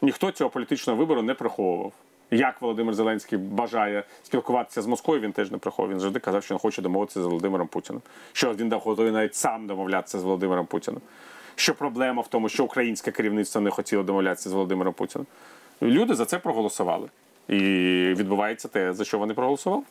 [0.01, 1.91] Ніхто цього політичного вибору не приховував.
[2.31, 5.93] Як Володимир Зеленський бажає спілкуватися з Москвою, він теж не приховував.
[5.93, 8.01] Він завжди казав, що він хоче домовитися з Володимиром Путіним.
[8.33, 11.01] Що він готовий навіть сам домовлятися з Володимиром Путіним.
[11.55, 15.27] що проблема в тому, що українське керівництво не хотіло домовлятися з Володимиром Путіним.
[15.81, 17.09] Люди за це проголосували.
[17.47, 17.57] І
[18.17, 19.83] відбувається те, за що вони проголосували.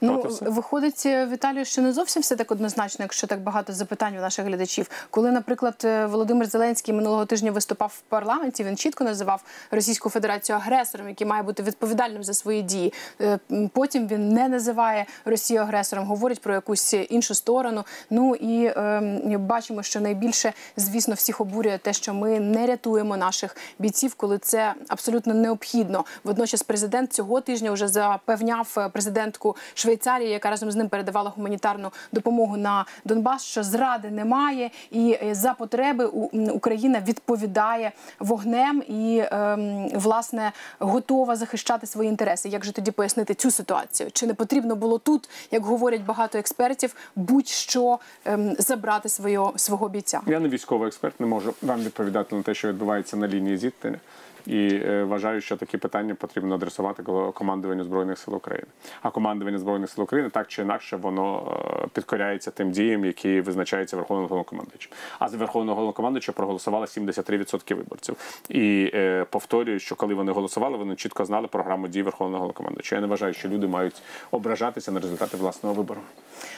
[0.00, 4.20] Ну, виходить, е, Віталію, що не зовсім все так однозначно, якщо так багато запитань у
[4.20, 4.90] наших глядачів.
[5.10, 10.56] Коли, наприклад, е, Володимир Зеленський минулого тижня виступав в парламенті, він чітко називав Російську Федерацію
[10.56, 12.92] агресором, який має бути відповідальним за свої дії.
[13.20, 13.38] Е,
[13.72, 17.84] Потім він не називає Росію агресором, говорить про якусь іншу сторону.
[18.10, 23.56] Ну і е, бачимо, що найбільше, звісно, всіх обурює те, що ми не рятуємо наших
[23.78, 26.04] бійців, коли це абсолютно необхідно.
[26.24, 32.56] Водночас, президент цього тижня вже запевняв президентку Швейцарії, яка разом з ним передавала гуманітарну допомогу
[32.56, 36.04] на Донбас, що зради немає, і е, за потреби
[36.52, 42.48] Україна відповідає вогнем і ем, власне готова захищати свої інтереси.
[42.48, 44.10] Як же тоді пояснити цю ситуацію?
[44.12, 50.20] Чи не потрібно було тут, як говорять багато експертів, будь-що ем, забрати своє, свого бійця?
[50.26, 53.98] Я не військовий експерт, не можу вам відповідати на те, що відбувається на лінії зіткнення.
[54.46, 57.02] І е, вважаю, що такі питання потрібно адресувати
[57.34, 58.66] командуванню збройних сил України.
[59.02, 63.96] А командування збройних сил України так чи інакше воно е, підкоряється тим діям, які визначаються
[63.96, 64.92] Верховним головнокомандуючим.
[65.18, 68.16] А за Верховного головнокомандуюча проголосували 73% виборців.
[68.48, 72.94] І е, повторюю, що коли вони голосували, вони чітко знали програму дій Верховного головнокомандуюча.
[72.94, 76.00] Я не вважаю, що люди мають ображатися на результати власного вибору.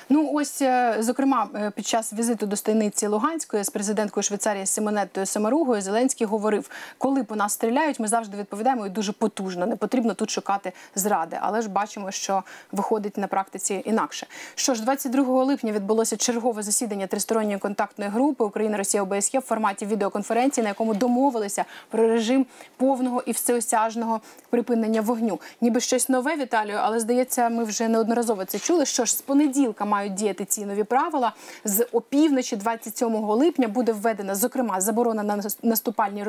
[0.09, 0.63] Ну ось
[0.99, 7.25] зокрема під час візиту до столиці Луганської з президенткою Швейцарії Симонеттою Самаругою Зеленський говорив, коли
[7.25, 9.67] по нас стріляють, ми завжди відповідаємо і дуже потужно.
[9.67, 11.39] Не потрібно тут шукати зради.
[11.41, 14.27] Але ж бачимо, що виходить на практиці інакше.
[14.55, 19.87] Що ж, 22 липня відбулося чергове засідання тристоронньої контактної групи Україна, Росія, ОБСЄ в форматі
[19.87, 25.41] відеоконференції, на якому домовилися про режим повного і всеосяжного припинення вогню.
[25.61, 28.87] Ніби щось нове, Віталію, але здається, ми вже неодноразово це чули.
[28.87, 31.33] Що ж з понеділка мають діяти ці нові правила.
[31.65, 36.25] З опівночі 27 липня буде введена зокрема заборона на нас- наступальні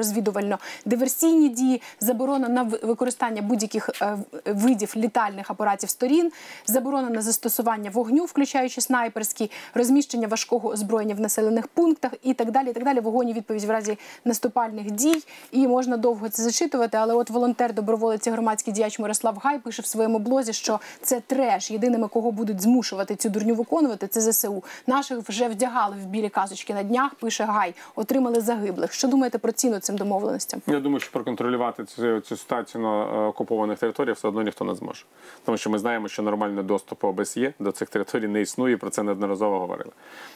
[1.39, 6.31] розвідувально-диверсійні дії, заборона на використання будь-яких е, видів літальних апаратів сторін,
[6.65, 12.69] заборона на застосування вогню, включаючи снайперський, розміщення важкого озброєння в населених пунктах і так далі.
[12.69, 12.99] І так далі.
[12.99, 15.23] Вогонь і відповідь в разі наступальних дій.
[15.51, 16.97] І можна довго це зачитувати.
[16.97, 21.19] Але от волонтер, доброволець і громадський діяч Мирослав Гай пише в своєму блозі, що це
[21.19, 21.71] треш.
[21.71, 24.63] Єдиними, кого будуть змушувати цю дурню виконувати, це ЗСУ.
[24.87, 27.15] Наших вже вдягали в білі казочки на днях.
[27.15, 28.93] Пише Гай, отримали загиблих.
[28.93, 30.61] Що думаєте про ціну цим домовленостям?
[30.67, 34.75] Я думаю, що проконтролювати цю, цю ситуацію на е, окупованих територіях все одно ніхто не
[34.75, 35.05] зможе.
[35.45, 39.03] Тому що ми знаємо, що нормального доступу ОБСЄ до цих територій не існує, про це
[39.03, 39.91] неодноразово говорили.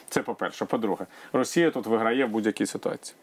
[0.08, 0.64] Це по-перше.
[0.64, 3.16] По-друге, Росія тут виграє в будь-якій ситуації.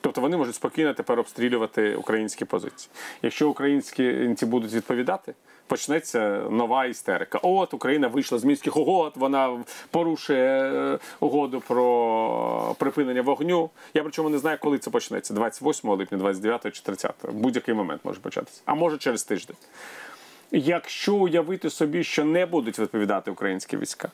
[0.00, 2.90] Тобто вони можуть спокійно тепер обстрілювати українські позиції.
[3.22, 5.34] Якщо українські будуть відповідати,
[5.72, 7.38] почнеться нова істерика.
[7.42, 13.70] От Україна вийшла з мінських угод, вона порушує е, угоду про припинення вогню.
[13.94, 17.14] Я причому не знаю, коли це почнеться: 28 липня, 29 чи 30.
[17.32, 18.62] Будь-який момент може початися.
[18.64, 19.56] А може через тиждень.
[20.50, 24.10] Якщо уявити собі, що не будуть відповідати українські війська,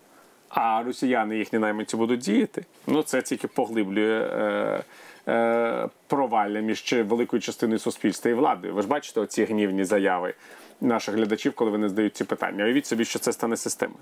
[0.48, 7.42] а росіяни їхні найманці будуть діяти, ну це тільки поглиблює е, е, провалля між великою
[7.42, 8.74] частиною суспільства і владою.
[8.74, 10.34] Ви ж бачите оці гнівні заяви
[10.80, 12.64] наших глядачів, коли вони здають ці питання.
[12.64, 14.00] Уявіть собі, що це стане системою.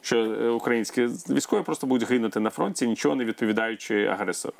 [0.00, 4.54] Що е, українські військові просто будуть гинути на фронті, нічого не відповідаючи агресору.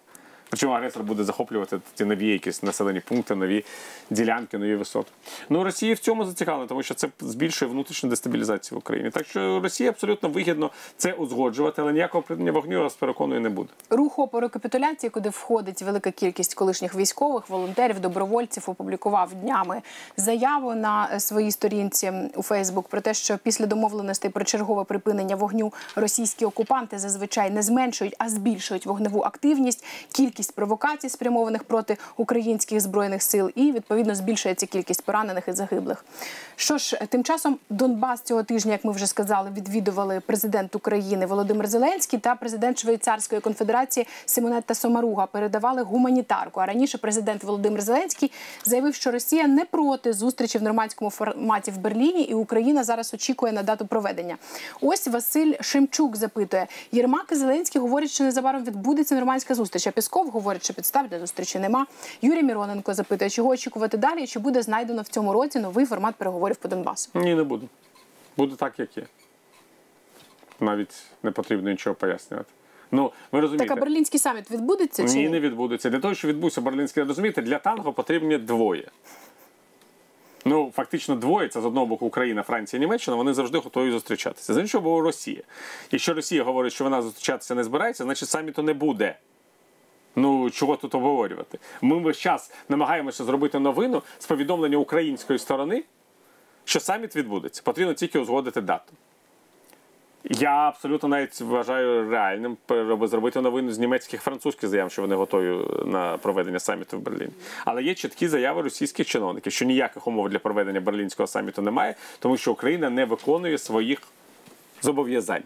[0.50, 3.64] Причому агресор буде захоплювати ті нові якісь населені пункти, нові
[4.10, 5.10] ділянки, нові висоти.
[5.48, 9.10] Ну Росія в цьому зацікавлена, тому що це збільшує внутрішню дестабілізацію в Україні.
[9.10, 13.68] Так що Росії абсолютно вигідно це узгоджувати, але ніякого припинення вогню вас переконую не буде.
[13.90, 19.82] Рух опору капітуляції, куди входить велика кількість колишніх військових, волонтерів, добровольців, опублікував днями
[20.16, 25.72] заяву на своїй сторінці у Фейсбук про те, що після домовленостей про чергове припинення вогню
[25.96, 33.22] російські окупанти зазвичай не зменшують, а збільшують вогневу активність, кількість провокацій, спрямованих проти українських збройних
[33.22, 36.04] сил, і відповідно збільшується кількість поранених і загиблих.
[36.56, 41.66] Що ж, тим часом Донбас цього тижня, як ми вже сказали, відвідували президент України Володимир
[41.66, 45.26] Зеленський та президент Швейцарської конфедерації Симонетта Сомаруга.
[45.26, 46.60] Передавали гуманітарку.
[46.60, 48.32] А раніше президент Володимир Зеленський
[48.64, 53.52] заявив, що Росія не проти зустрічі в нормандському форматі в Берліні, і Україна зараз очікує
[53.52, 54.36] на дату проведення.
[54.80, 59.86] Ось Василь Шемчук запитує: Єрмак і Зеленський говорять, що незабаром відбудеться нормандська зустріч.
[59.86, 61.86] А Пісков говорить, що підстав для зустрічі нема.
[62.22, 66.14] Юрій Міроненко запитує, чого очікувати далі, і чи буде знайдено в цьому році новий формат
[66.16, 67.10] переговорів по Донбасу.
[67.14, 67.68] Ні, не буду.
[68.36, 69.06] Буде так, як є.
[70.60, 72.50] Навіть не потрібно нічого пояснювати.
[72.92, 73.68] Ну, ви розумієте.
[73.68, 75.90] Так, а берлінський саміт відбудеться чи Ні, не відбудеться.
[75.90, 78.88] Для того, щоб відбувся берлінський, розумієте, для танго потрібні двоє.
[80.44, 84.54] Ну, фактично, двоє це з одного боку Україна, Франція, Німеччина, вони завжди готові зустрічатися.
[84.54, 85.42] З іншого боку, Росія.
[85.90, 89.16] Якщо Росія говорить, що вона зустрічатися не збирається, значить саміту не буде.
[90.16, 91.58] Ну чого тут обговорювати?
[91.82, 95.84] Ми весь час намагаємося зробити новину з повідомлення української сторони,
[96.64, 97.62] що саміт відбудеться.
[97.64, 98.92] Потрібно тільки узгодити дату.
[100.24, 102.56] Я абсолютно навіть вважаю реальним
[103.02, 107.32] зробити новину з німецьких французьких заяв, що вони готові на проведення саміту в Берліні.
[107.64, 112.36] Але є чіткі заяви російських чиновників, що ніяких умов для проведення берлінського саміту немає, тому
[112.36, 114.02] що Україна не виконує своїх
[114.82, 115.42] зобов'язань.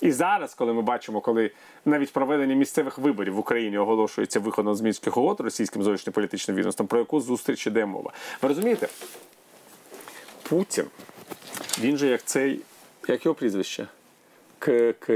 [0.00, 1.50] І зараз, коли ми бачимо, коли
[1.84, 6.98] навіть проведення місцевих виборів в Україні оголошується виходом з мінських угод російським зовнішньополітичним відомством, про
[6.98, 8.12] яку зустріч іде мова.
[8.42, 8.88] Ви розумієте?
[10.42, 10.84] Путін,
[11.80, 12.60] він же як цей,
[13.08, 13.88] як його прізвище?
[14.58, 15.06] К, к,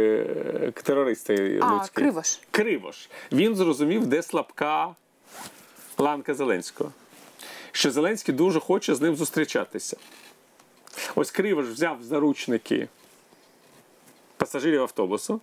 [0.74, 1.86] к терористи А.
[1.92, 2.40] Кривош.
[2.50, 3.08] Кривош.
[3.32, 4.94] Він зрозумів, де слабка
[5.98, 6.92] ланка Зеленського.
[7.72, 9.96] Що Зеленський дуже хоче з ним зустрічатися.
[11.14, 12.88] Ось Кривош взяв заручники
[14.38, 15.40] пасажирів автобусу,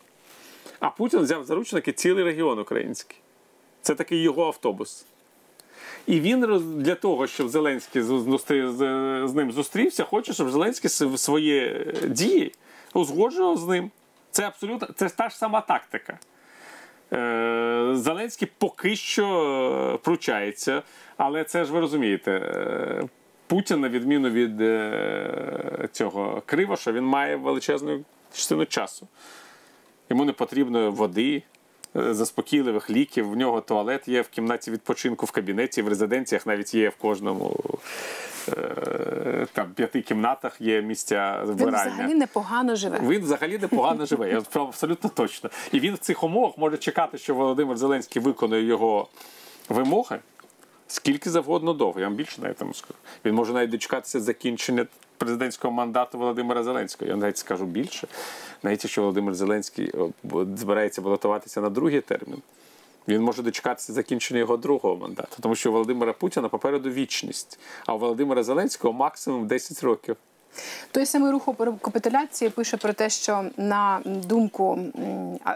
[0.80, 3.18] а Путін взяв заручники цілий регіон український.
[3.82, 5.06] Це такий його автобус.
[6.08, 6.42] І він
[6.78, 12.52] для того, щоб Зеленський з, ним зустрівся, хоче, щоб Зеленський свої е, дії
[12.94, 13.92] узгоджував з ним.
[14.32, 16.20] Це абсолютно це та ж сама тактика.
[17.14, 19.28] Е, Зеленський поки що
[19.94, 20.82] е, пручається,
[21.18, 22.42] але це ж ви розумієте.
[23.48, 24.62] Путін, на відміну від
[25.92, 28.04] цього Кривоша, він має величезну
[28.34, 29.08] частину часу.
[30.10, 31.44] Йому не потрібно води,
[31.96, 33.30] е, заспокійливих ліків.
[33.30, 37.56] В нього туалет є в кімнаті відпочинку, в кабінеті, в резиденціях навіть є в кожному
[38.50, 43.00] е, там, п'яти кімнатах є місця Він взагалі непогано живе.
[43.04, 45.50] Він взагалі непогано живе, я абсолютно точно.
[45.72, 49.08] І він в цих умовах може чекати, що Володимир Зеленський виконує його
[49.70, 50.20] вимоги
[50.88, 52.00] скільки завгодно довго.
[52.00, 52.94] Я вам більше навіть тому скажу.
[53.26, 54.86] Він може навіть дочекатися закінчення
[55.18, 57.12] президентського мандату Володимира Зеленського.
[57.12, 58.08] Я навіть скажу більше.
[58.64, 59.94] Навіть якщо Володимир Зеленський
[60.56, 62.42] збирається балотуватися на другий термін.
[63.08, 67.94] Він може дочекатися закінчення його другого мандату, тому що у Володимира Путіна попереду вічність, а
[67.94, 70.16] у Володимира Зеленського максимум 10 років.
[70.92, 71.50] Той самий рух
[71.82, 74.80] капітуляції пише про те, що на думку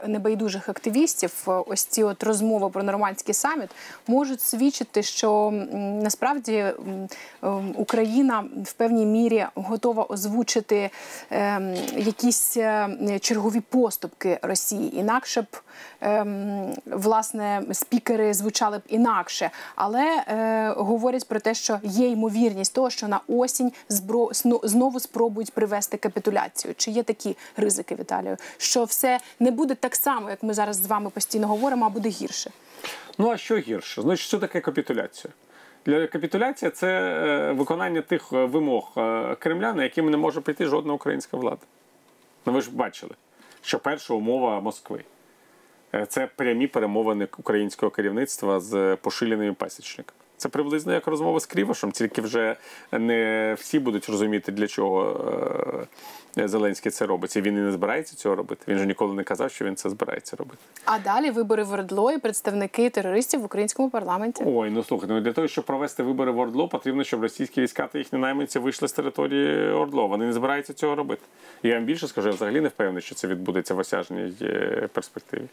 [0.07, 3.69] небайдужих активістів, е, ось ці от розмови про нормандський саміт
[4.07, 5.51] можуть свідчити, що
[6.03, 6.65] насправді
[7.75, 10.89] Україна в певній мірі готова озвучити
[11.29, 12.89] ем, якісь е,
[13.21, 14.97] чергові поступки Росії.
[14.97, 15.45] Інакше б
[16.01, 22.89] ем, власне спікери звучали б інакше, але е, говорять про те, що є ймовірність того,
[22.89, 26.73] що на осінь збро сно- знову спробують привести капітуляцію.
[26.77, 28.37] Чи є такі ризики, Віталію?
[28.57, 32.09] Що все не буде так само, як ми зараз з вами постійно говоримо, а буде
[32.09, 32.51] гірше.
[33.17, 34.01] Ну а що гірше?
[34.01, 35.33] Значить, що таке капітуляція?
[35.85, 40.65] Для капітуляція це е, виконання тих е, вимог е, Кремля, на якими не може прийти
[40.65, 41.61] жодна українська влада.
[42.45, 43.11] Ну ви ж бачили,
[43.61, 45.03] що перша умова Москви
[46.07, 50.19] це прямі перемовини українського керівництва з пошиленими пасічниками.
[50.39, 52.55] Це приблизно як розмова з Крівошем, тільки вже
[52.91, 55.25] не всі будуть розуміти, для чого
[56.37, 57.35] е, Зеленський це робить.
[57.35, 58.65] І він і не збирається цього робити.
[58.67, 60.57] Він же ніколи не казав, що він це збирається робити.
[60.85, 64.43] А далі вибори в Ордло і представники терористів в українському парламенті.
[64.47, 67.87] Ой, ну слухайте, ну для того, щоб провести вибори в Ордло, потрібно, щоб російські війська
[67.87, 70.07] та їхні найманці вийшли з території Ордло.
[70.07, 71.21] Вони не збираються цього робити.
[71.63, 75.45] Я вам більше скажу, я взагалі не впевнений, що це відбудеться в осяжній е, перспективі.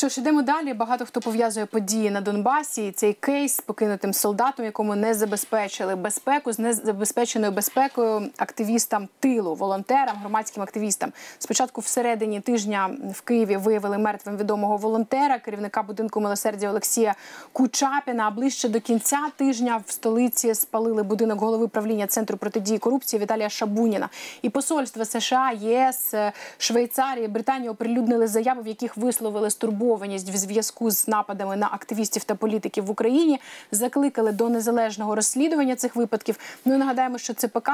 [0.00, 0.74] Що ж, ідемо далі.
[0.74, 2.92] Багато хто пов'язує події на Донбасі.
[2.92, 10.16] Цей кейс з покинутим солдатом, якому не забезпечили безпеку з незабезпеченою безпекою активістам тилу, волонтерам,
[10.20, 11.12] громадським активістам.
[11.38, 17.14] Спочатку всередині тижня в Києві виявили мертвим відомого волонтера, керівника будинку милосердя Олексія
[17.52, 18.24] Кучапіна.
[18.26, 23.48] А ближче до кінця тижня в столиці спалили будинок голови правління центру протидії корупції Віталія
[23.48, 24.08] Шабуніна.
[24.42, 26.14] І посольства США, ЄС,
[26.58, 29.50] Швейцарії, Британії оприлюднили заяви, в яких висловили
[29.90, 33.40] стурбованість в зв'язку з нападами на активістів та політиків в Україні.
[33.72, 36.38] Закликали до незалежного розслідування цих випадків.
[36.64, 37.70] Ну і нагадаємо, що ЦПК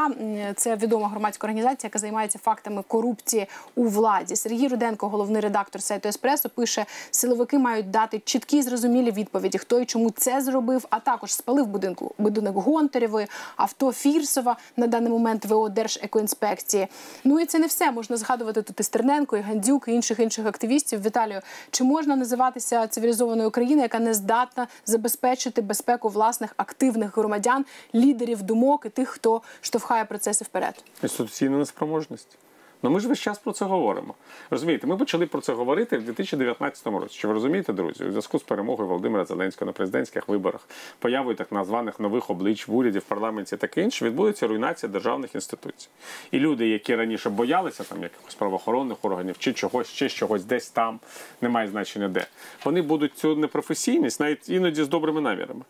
[0.57, 4.37] це відома громадська організація, яка займається фактами корупції у владі.
[4.37, 9.81] Сергій Руденко, головний редактор сайту Еспресо, пише: силовики мають дати чіткі і зрозумілі відповіді, хто
[9.81, 13.27] і чому це зробив, а також спалив будинку будинок Гонтарєвої,
[13.57, 16.87] авто Фірсова на даний момент ВО Держекоінспекції.
[17.25, 17.93] Ну і це не все.
[17.93, 21.05] Можна згадувати тут і Стерненко, і Гандзюк, і інших інших активістів.
[21.07, 27.65] Віталію, чи можна називатися цивілізованою країною, яка не здатна забезпечити безпеку власних активних громадян,
[27.95, 30.85] лідерів думок і тих, хто штовхає процеси вперед?
[31.03, 32.39] Інституційна неспроможність.
[32.83, 34.15] Ну ми ж весь час про це говоримо.
[34.51, 37.19] Розумієте, ми почали про це говорити в 2019 році.
[37.19, 38.05] Чи ви розумієте, друзі?
[38.05, 42.77] У зв'язку з перемогою Володимира Зеленського на президентських виборах, появою так названих нових облич в
[42.77, 45.89] уряді, в парламенті і таке інше, відбудеться руйнація державних інституцій.
[46.31, 51.01] І люди, які раніше боялися там якихось правоохоронних органів чи чогось, ще чогось, десь там,
[51.41, 52.27] немає значення де,
[52.65, 55.63] вони будуть цю непрофесійність, навіть іноді з добрими намірами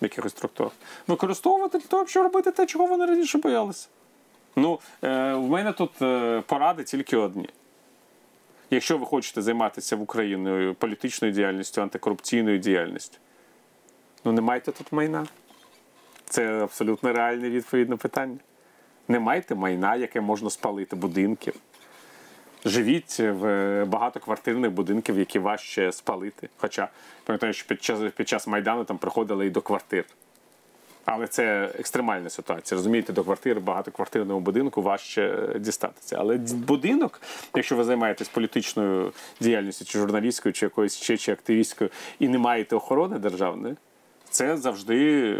[0.00, 0.72] якихось структурах,
[1.06, 3.88] використовувати для того, щоб робити те, чого вони раніше боялися.
[4.56, 7.48] Ну, е, в мене тут е, поради тільки одні.
[8.70, 13.18] Якщо ви хочете займатися в Україні політичною діяльністю, антикорупційною діяльністю,
[14.24, 15.26] ну не майте тут майна.
[16.24, 18.38] Це абсолютно реальне відповідь на питання.
[19.08, 21.54] Не майте майна, яке можна спалити будинків.
[22.64, 26.48] Живіть в багатоквартирних будинків, які важче спалити.
[26.56, 26.88] Хоча
[27.24, 30.04] пам'ятаю, що під час під час Майдану там приходили і до квартир.
[31.04, 32.76] Але це екстремальна ситуація.
[32.76, 36.16] Розумієте, до квартири багатоквартирному будинку важче дістатися.
[36.20, 37.20] Але будинок,
[37.54, 42.76] якщо ви займаєтесь політичною діяльністю, чи журналістською, чи якоюсь ще чи активістською, і не маєте
[42.76, 43.74] охорони державної,
[44.30, 45.36] це завжди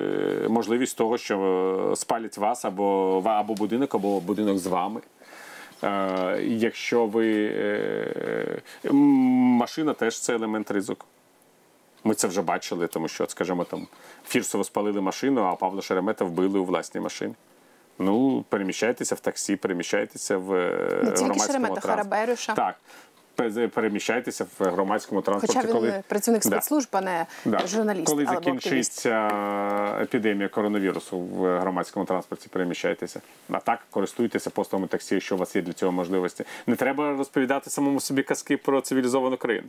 [0.49, 5.01] можливість того, що спалять вас або або будинок, або будинок з вами.
[6.43, 7.51] Якщо ви
[9.59, 11.07] машина теж це елемент ризику.
[12.05, 13.87] Ми це вже бачили, тому що, скажімо, там
[14.27, 17.35] Фірсово спалили машину, а Павла Шеремета вбили у власній машині.
[17.99, 22.55] Ну, переміщайтеся в таксі, переміщайтеся в Не тільки громадському Шеремета, Хараберюша.
[22.55, 22.77] Так.
[23.75, 25.55] Переміщайтеся в громадському транспорті.
[25.57, 26.03] Хоча він коли...
[26.09, 27.67] працівник спецслужб, а не Да.
[27.67, 28.07] журналіст.
[28.07, 28.65] Коли або активіст.
[28.65, 29.29] закінчиться
[30.03, 33.21] епідемія коронавірусу в громадському транспорті, переміщайтеся.
[33.51, 36.45] А так користуйтеся постами таксі, якщо у вас є для цього можливості.
[36.67, 39.69] Не треба розповідати самому собі казки про цивілізовану країну.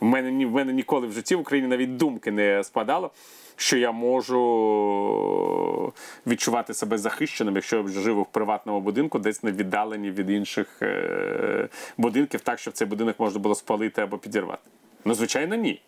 [0.00, 3.10] В мене, в мене ніколи в житті в Україні навіть думки не спадало,
[3.56, 5.92] що я можу
[6.26, 11.68] відчувати себе захищеним, якщо я живу в приватному будинку, десь не віддалені від інших е,
[11.96, 14.70] будинків, так, щоб цей будинок можна було спалити або підірвати.
[15.04, 15.80] Ну, звичайно, ні.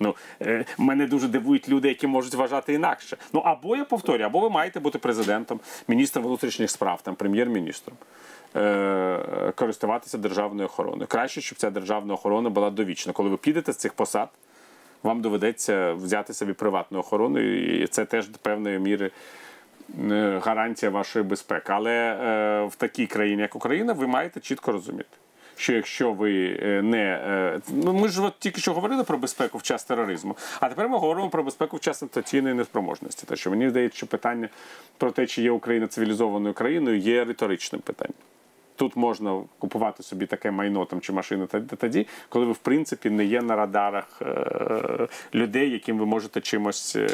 [0.00, 3.16] Ну, е, мене дуже дивують люди, які можуть вважати інакше.
[3.32, 7.96] Ну, або я повторюю, або ви маєте бути президентом, міністром внутрішніх справ, там, прем'єр-міністром.
[8.56, 11.06] Е, користуватися державною охороною.
[11.06, 13.12] Краще, щоб ця державна охорона була довічна.
[13.12, 14.28] Коли ви підете з цих посад,
[15.02, 19.10] вам доведеться взяти собі приватну охорону, і це теж до певної міри
[20.10, 21.72] е, гарантія вашої безпеки.
[21.72, 25.16] Але е, в такій країні, як Україна, ви маєте чітко розуміти.
[25.56, 29.58] Що якщо ви е, не е, ну ми ж от тільки що говорили про безпеку
[29.58, 33.26] в час тероризму, а тепер ми говоримо про безпеку в час інтуційної неспроможності.
[33.26, 34.48] Те, що мені здається, що питання
[34.98, 38.14] про те, чи є Україна цивілізованою країною, є риторичним питанням.
[38.76, 41.48] Тут можна купувати собі таке майно там чи машину
[41.78, 46.96] тоді, коли ви в принципі не є на радарах е, людей, яким ви можете чимось
[46.96, 47.06] е,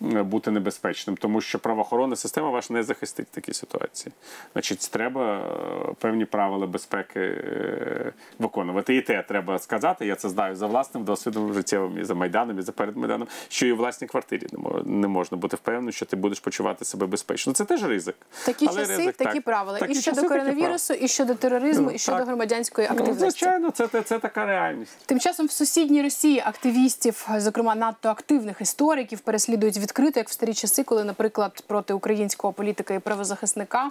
[0.00, 4.12] бути небезпечним, тому що правоохоронна система вас не захистить в такій ситуації.
[4.52, 8.96] Значить, треба е, певні правила безпеки е, виконувати.
[8.96, 10.06] І те треба сказати.
[10.06, 13.66] Я це знаю за власним досвідом життєвим і за майданом, і за перед майданом, що
[13.66, 17.06] і у власній квартирі не мо- не можна бути впевненим, що ти будеш почувати себе
[17.06, 17.52] безпечно.
[17.52, 18.16] Це теж ризик.
[18.46, 19.44] Такі Але часи, ризик, такі так.
[19.44, 19.78] правила.
[19.78, 22.26] Такі і щодо часи, коронавірусу, і щодо тероризму, Ну, і щодо так.
[22.26, 23.20] громадянської Ну, активності.
[23.30, 24.92] звичайно, це, це, це така реальність.
[25.06, 30.54] Тим часом в сусідній Росії активістів, зокрема надто активних істориків, переслідують відкрито, як в старі
[30.54, 33.90] часи, коли, наприклад, проти українського політика і правозахисника.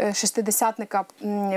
[0.00, 1.04] Е, Шестидесятника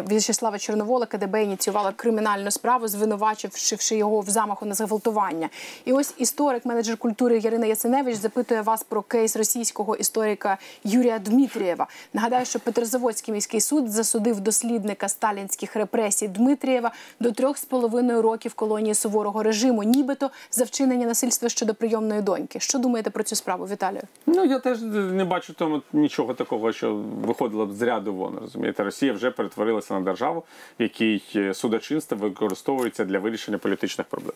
[0.08, 5.50] В'ячеслава Чорновола КДБ ініціювала кримінальну справу, звинувачивши його в замаху на зґвалтування.
[5.86, 11.88] І ось історик, менеджер культури Ярина Яценевич запитує вас про кейс російського історика Юрія Дмитрієва.
[12.14, 18.54] Нагадаю, що Петрозаводський міський суд засудив дослідника сталінських репресій Дмитрієва до трьох з половиною років
[18.54, 22.60] колонії суворого режиму, нібито за вчинення насильства щодо прийомної доньки.
[22.60, 24.04] Що думаєте про цю справу, Віталію?
[24.26, 28.42] Ну я теж не бачу тому нічого такого, що виходило б з ряду вон.
[28.42, 30.44] Розумієте, Росія вже перетворилася на державу,
[30.80, 34.34] в якій е, судочинство використовується для вирішення політичних проблем.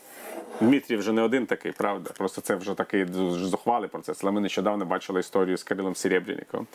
[0.62, 2.10] Дмитрій вже не один такий, правда.
[2.18, 4.20] Просто це вже такий зухвалий процес.
[4.24, 6.68] Але ми нещодавно бачили історію з Кирилом Серебряніковим.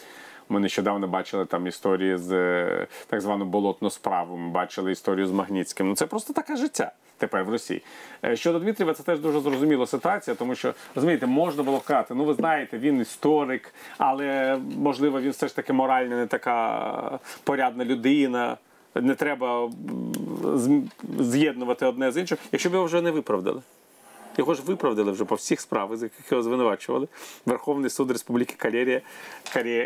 [0.50, 4.36] Ми нещодавно бачили там історії з е, так звану болотну справу.
[4.36, 5.88] Ми бачили історію з Магнітським.
[5.88, 7.82] Ну це просто таке життя тепер в Росії.
[8.24, 12.24] Е, Щодо Дмитрієва, це теж дуже зрозуміла ситуація, тому що розумієте, можна було казати, ну
[12.24, 18.56] ви знаєте, він історик, але можливо він все ж таки морально не така порядна людина.
[18.94, 19.70] Не треба
[21.18, 23.60] з'єднувати одне з іншим, якщо б його вже не виправдали.
[24.40, 27.08] Його ж виправдали вже по всіх справах, з яких його звинувачували.
[27.46, 29.00] Верховний суд Республіки Калерія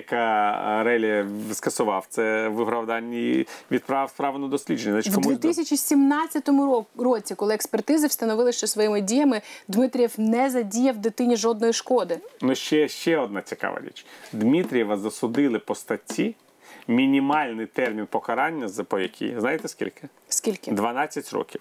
[0.08, 5.02] Карелія скасував це в виправданні відправ справу на дослідження.
[5.02, 11.36] Значить, В 2017 ро- році, коли експертизи встановили, що своїми діями Дмитрієв не задіяв дитині
[11.36, 12.18] жодної шкоди.
[12.40, 14.06] Ну, ще, ще одна цікава річ.
[14.32, 16.34] Дмитрієва засудили по статті,
[16.88, 20.08] Мінімальний термін покарання за по якій, знаєте скільки?
[20.28, 20.72] Скільки?
[20.72, 21.60] 12 років.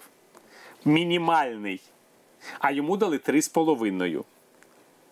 [0.84, 1.80] Мінімальний.
[2.58, 4.24] А йому дали 3,5.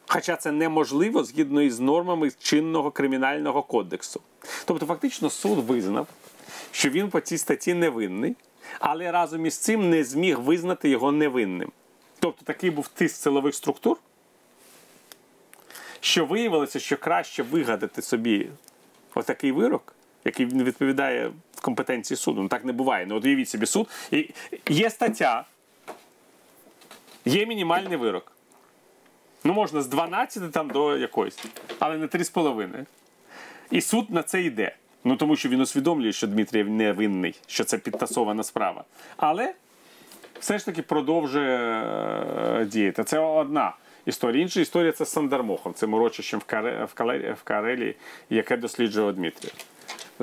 [0.07, 4.21] Хоча це неможливо згідно із нормами чинного кримінального кодексу.
[4.65, 6.07] Тобто, фактично, суд визнав,
[6.71, 8.37] що він по цій статті невинний,
[8.79, 11.73] але разом із цим не зміг визнати його невинним.
[12.21, 13.97] Тобто такий був тиск силових структур,
[16.01, 18.49] що виявилося, що краще вигадати собі
[19.15, 22.43] отакий вирок, який не відповідає компетенції суду.
[22.43, 23.07] Ну так не буває.
[23.07, 23.89] Ну, от уявіть собі суд.
[24.11, 24.31] І
[24.69, 25.45] є стаття,
[27.25, 28.33] є мінімальний вирок.
[29.45, 31.39] Ну, можна з 12 там до якоїсь,
[31.79, 32.87] але не 3,5.
[33.71, 34.77] І суд на це йде.
[35.05, 38.85] Ну тому що він усвідомлює, що Дмитрієв не винний, що це підтасована справа.
[39.17, 39.55] Але
[40.41, 43.05] все ж таки продовжує е, діяти.
[43.05, 43.73] Це одна
[44.07, 44.43] історія.
[44.43, 47.97] Інша історія це з Сандармохом, цим урочищем в, Каре, в, Кале- в Карелії,
[48.31, 49.55] яке досліджував Дмитрієв.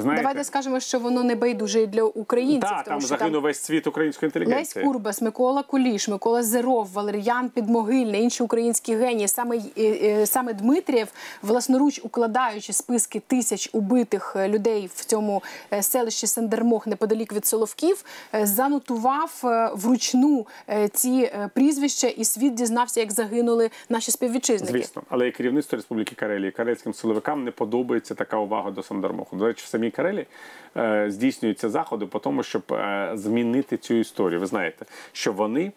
[0.01, 3.41] Знаєте, Давайте скажемо, що воно не байдуже і для українців, та, тому там загинув там
[3.41, 4.73] весь світ української Лесь.
[4.73, 9.27] Курбас, Микола Куліш, Микола Зеров, Валеріян Підмогильний, інші українські генії.
[9.27, 11.07] Саме е, е, саме Дмитрієв,
[11.41, 15.43] власноруч укладаючи списки тисяч убитих е, людей в цьому
[15.81, 18.03] селищі Сандермох неподалік від Соловків,
[18.43, 19.41] занотував
[19.75, 20.47] вручну
[20.93, 24.73] ці прізвища, і світ дізнався, як загинули наші співвітчизники.
[24.73, 29.35] Звісно, але і керівництво Республіки Карелії, карельським силовикам не подобається така увага до Сандармоху.
[29.35, 30.25] До речі, в самій Карелії
[30.77, 34.39] е, здійснюються заходи по тому, щоб е, змінити цю історію.
[34.39, 35.71] Ви знаєте, що вони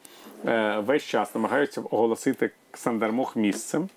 [0.47, 3.89] е, весь час намагаються оголосити Сандармох місцем,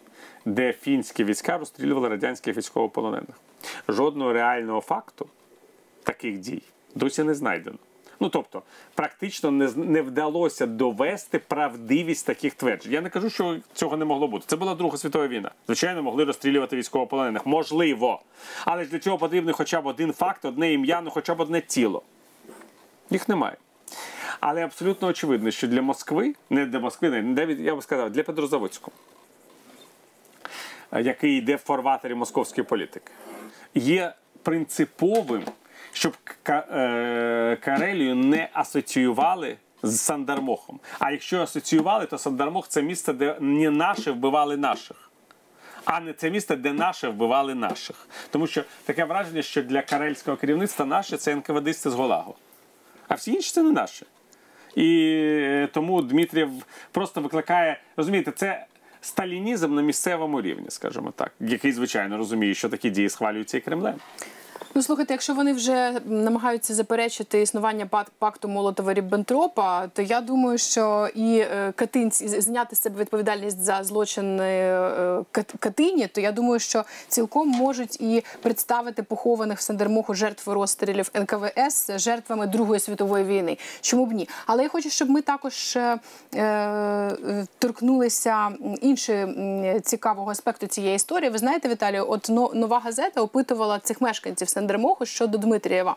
[0.45, 3.35] де фінські війська розстрілювали радянських військовополонених.
[3.87, 5.27] Жодного реального факту
[6.03, 6.61] таких дій
[6.95, 7.77] досі не знайдено.
[8.19, 8.63] Ну тобто,
[8.95, 12.93] практично не, не вдалося довести правдивість таких тверджень.
[12.93, 14.45] Я не кажу, що цього не могло бути.
[14.47, 15.51] Це була Друга світова війна.
[15.65, 17.45] Звичайно, могли розстрілювати військовополонених.
[17.45, 18.21] Можливо.
[18.65, 22.01] Але для цього потрібен хоча б один факт, одне ім'я, ну хоча б одне тіло.
[23.09, 23.57] Їх немає.
[24.39, 28.23] Але абсолютно очевидно, що для Москви, не для Москви, не навіть я би сказав, для
[28.23, 28.97] Петрозаводського,
[30.91, 33.11] який йде в фарватері московської політики,
[33.75, 34.13] є
[34.43, 35.43] принциповим,
[35.95, 36.13] щоб
[36.49, 40.79] е, Карелію не асоціювали з Сандармохом.
[40.99, 45.11] А якщо асоціювали, то Сандармох це місце, де не наші вбивали наших.
[45.85, 48.07] А не це місце, де наші вбивали наших.
[48.29, 52.35] Тому що таке враження, що для карельського керівництва наші це НКВДисти з Голагу.
[53.07, 54.05] А всі інші це не наші.
[54.75, 55.09] І
[55.43, 56.49] е, тому Дмитрів
[56.91, 58.65] просто викликає, розумієте, це
[59.01, 63.95] сталінізм на місцевому рівні, скажімо так, який, звичайно, розуміє, що такі дії схвалюються і Кремлем.
[64.77, 70.57] Ну слухайте, якщо вони вже намагаються заперечити існування пак- пакту Молотова Ріббентропа, то я думаю,
[70.57, 74.79] що і е, катинці зняти з себе відповідальність за злочин е,
[75.31, 81.11] Кат- Катині, то я думаю, що цілком можуть і представити похованих в Сандермоху жертв розстрілів
[81.15, 83.57] НКВС жертвами Другої світової війни.
[83.81, 84.29] Чому б ні?
[84.45, 85.99] Але я хочу, щоб ми також е,
[86.35, 88.51] е, торкнулися
[88.81, 89.27] іншого
[89.83, 91.29] цікавого аспекту цієї історії.
[91.29, 94.64] Ви знаєте, Віталію, от нова газета опитувала цих мешканців Сандермоху
[95.03, 95.95] щодо Дмитрієва.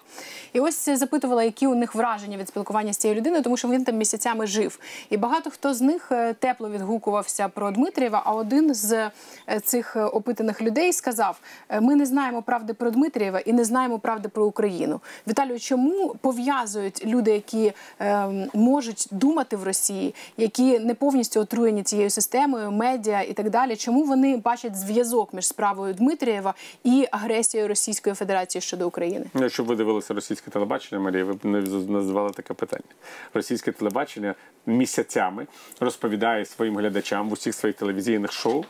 [0.53, 3.85] І ось запитувала, які у них враження від спілкування з цією людиною, тому що він
[3.85, 4.79] там місяцями жив.
[5.11, 8.23] І багато хто з них е, тепло відгукувався про Дмитрієва.
[8.25, 9.11] А один з
[9.49, 13.65] е, цих е, опитаних людей сказав: «Е, Ми не знаємо правди про Дмитрієва і не
[13.65, 15.01] знаємо правди про Україну.
[15.29, 22.11] Віталію, чому пов'язують люди, які е, можуть думати в Росії, які не повністю отруєні цією
[22.11, 23.77] системою, медіа і так далі?
[23.77, 26.55] Чому вони бачать зв'язок між справою Дмитрієва
[26.85, 29.27] і агресією Російської Федерації щодо України?
[29.35, 31.63] Ну, Якщо ви дивилися російське телебачення, Марія, ви б не
[32.03, 32.91] задавали таке питання.
[33.35, 34.35] Російське телебачення
[34.67, 35.47] місяцями
[35.81, 38.65] розповідає своїм глядачам в усіх своїх телевізійних шоу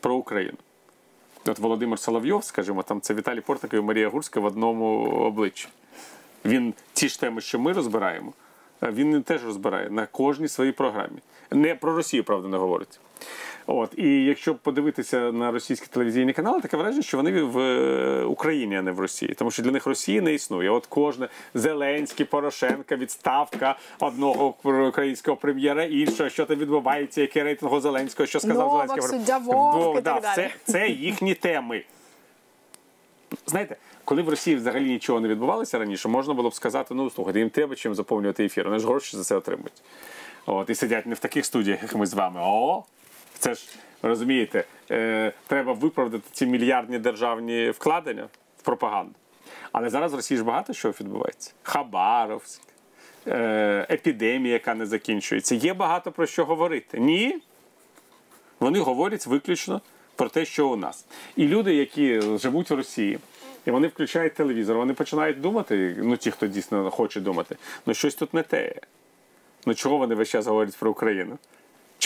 [0.00, 0.56] про Україну.
[1.46, 5.68] От Володимир Соловйов, скажімо, там це Віталій Портников і Марія Гурська в одному обличчі.
[6.44, 8.32] Він ті ж теми, що ми розбираємо,
[8.82, 11.18] він теж розбирає на кожній своїй програмі.
[11.50, 13.00] Не про Росію, правда, не говорить.
[13.70, 18.76] От і якщо подивитися на російські телевізійні канали, таке враження, що вони в е, Україні,
[18.76, 20.70] а не в Росії, тому що для них Росії не існує.
[20.70, 27.80] От кожне Зеленський, Порошенка, відставка одного українського прем'єра, іншого, що там відбувається, який рейтинг у
[27.80, 29.18] Зеленського, що сказав Новак, Зеленський.
[29.18, 30.50] суддя Вовк і да, так далі.
[30.64, 31.84] Це, це їхні теми.
[33.46, 37.38] Знаєте, коли в Росії взагалі нічого не відбувалося раніше, можна було б сказати: ну слухайте,
[37.38, 38.64] їм треба чим заповнювати ефір.
[38.64, 39.82] Вони ж гроші за це отримують.
[40.46, 42.40] От, і сидять не в таких студіях, як ми з вами.
[42.42, 42.84] О,
[43.38, 43.68] це ж
[44.02, 48.28] розумієте, е, треба виправдати ці мільярдні державні вкладення
[48.58, 49.14] в пропаганду.
[49.72, 51.52] Але зараз в Росії ж багато що відбувається.
[51.62, 52.60] Хабаровськ,
[53.26, 55.54] е, епідемія, яка не закінчується.
[55.54, 56.98] Є багато про що говорити.
[56.98, 57.38] Ні.
[58.60, 59.80] Вони говорять виключно
[60.16, 61.06] про те, що у нас.
[61.36, 63.18] І люди, які живуть в Росії,
[63.66, 68.14] І вони включають телевізор, вони починають думати, ну ті, хто дійсно хоче думати, ну щось
[68.14, 68.74] тут не те.
[69.66, 71.38] Ну чого вони весь час говорять про Україну?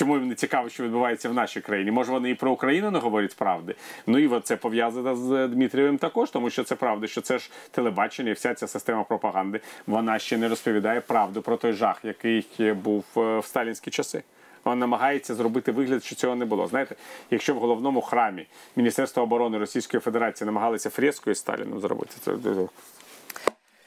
[0.03, 1.91] Чому їм не цікаво, що відбувається в нашій країні?
[1.91, 3.75] Може, вони і про Україну не говорять правди.
[4.07, 8.31] Ну і це пов'язано з Дмитрієвим також, тому що це правда, що це ж телебачення,
[8.31, 9.61] і вся ця система пропаганди.
[9.87, 14.23] Вона ще не розповідає правду про той жах, який був е, в сталінські часи.
[14.65, 16.67] Вона намагається зробити вигляд, що цього не було.
[16.67, 16.95] Знаєте,
[17.31, 18.47] якщо в головному храмі
[18.77, 22.33] Міністерства оборони Російської Федерації намагалися фрескою Сталіном зробити, це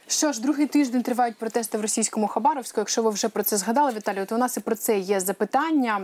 [0.07, 2.81] Що ж, другий тиждень тривають протести в російському Хабаровську.
[2.81, 6.01] Якщо ви вже про це згадали, Віталію, то у нас і про це є запитання.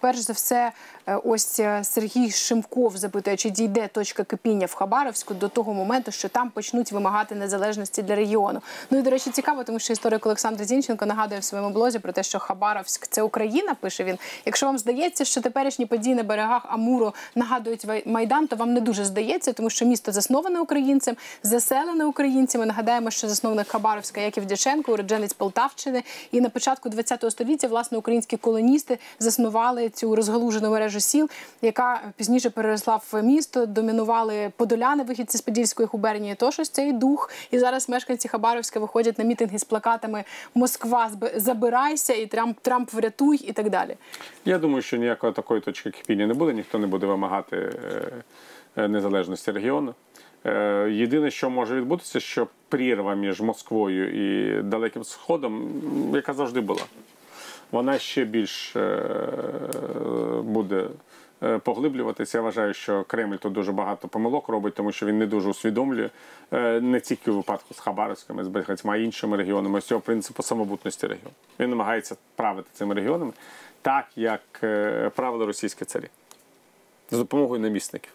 [0.00, 0.72] Перш за все,
[1.06, 6.10] е, ось е, Сергій Шимков запитує, чи дійде точка кипіння в Хабаровську до того моменту,
[6.12, 8.62] що там почнуть вимагати незалежності для регіону.
[8.90, 12.12] Ну і до речі, цікаво, тому що історик Олександр Зінченко нагадує в своєму блозі про
[12.12, 13.74] те, що Хабаровськ це Україна.
[13.80, 14.18] Пише він.
[14.46, 19.04] Якщо вам здається, що теперішні події на берегах Амуру нагадують майдан, то вам не дуже
[19.04, 22.66] здається, тому що місто засноване українцем, заселене українцями.
[22.66, 26.02] Нагадаємо, що засновник Хабаровська Яків Дяченко, уродженець Полтавщини,
[26.32, 31.30] і на початку ХХ століття власне українські колоністи заснували цю розгалужену мережу сіл,
[31.62, 33.66] яка пізніше переросла в місто.
[33.66, 36.34] Домінували подоляни, вихідці з Подільської губернії.
[36.38, 37.30] Тож ось цей дух.
[37.50, 43.36] І зараз мешканці Хабаровська виходять на мітинги з плакатами Москва забирайся і Трамп Трамп врятуй
[43.36, 43.96] і так далі.
[44.44, 48.12] Я думаю, що ніякої такої точки кипіння не буде, ніхто не буде вимагати е,
[48.76, 49.94] е, незалежності регіону.
[50.44, 55.70] Е, Єдине, що може відбутися, що прірва між Москвою і Далеким Сходом,
[56.14, 56.82] яка завжди була,
[57.70, 59.02] вона ще більш е,
[60.42, 60.86] буде
[61.42, 62.38] е, поглиблюватися.
[62.38, 66.10] Я вважаю, що Кремль тут дуже багато помилок робить, тому що він не дуже усвідомлює
[66.80, 71.30] не тільки у випадку з Хабаровськими, з багатьма іншими регіонами, з цього принципу самобутності регіону.
[71.60, 73.32] Він намагається правити цими регіонами
[73.82, 74.40] так, як
[75.14, 76.08] правили російські царі
[77.10, 78.12] з допомогою намісників.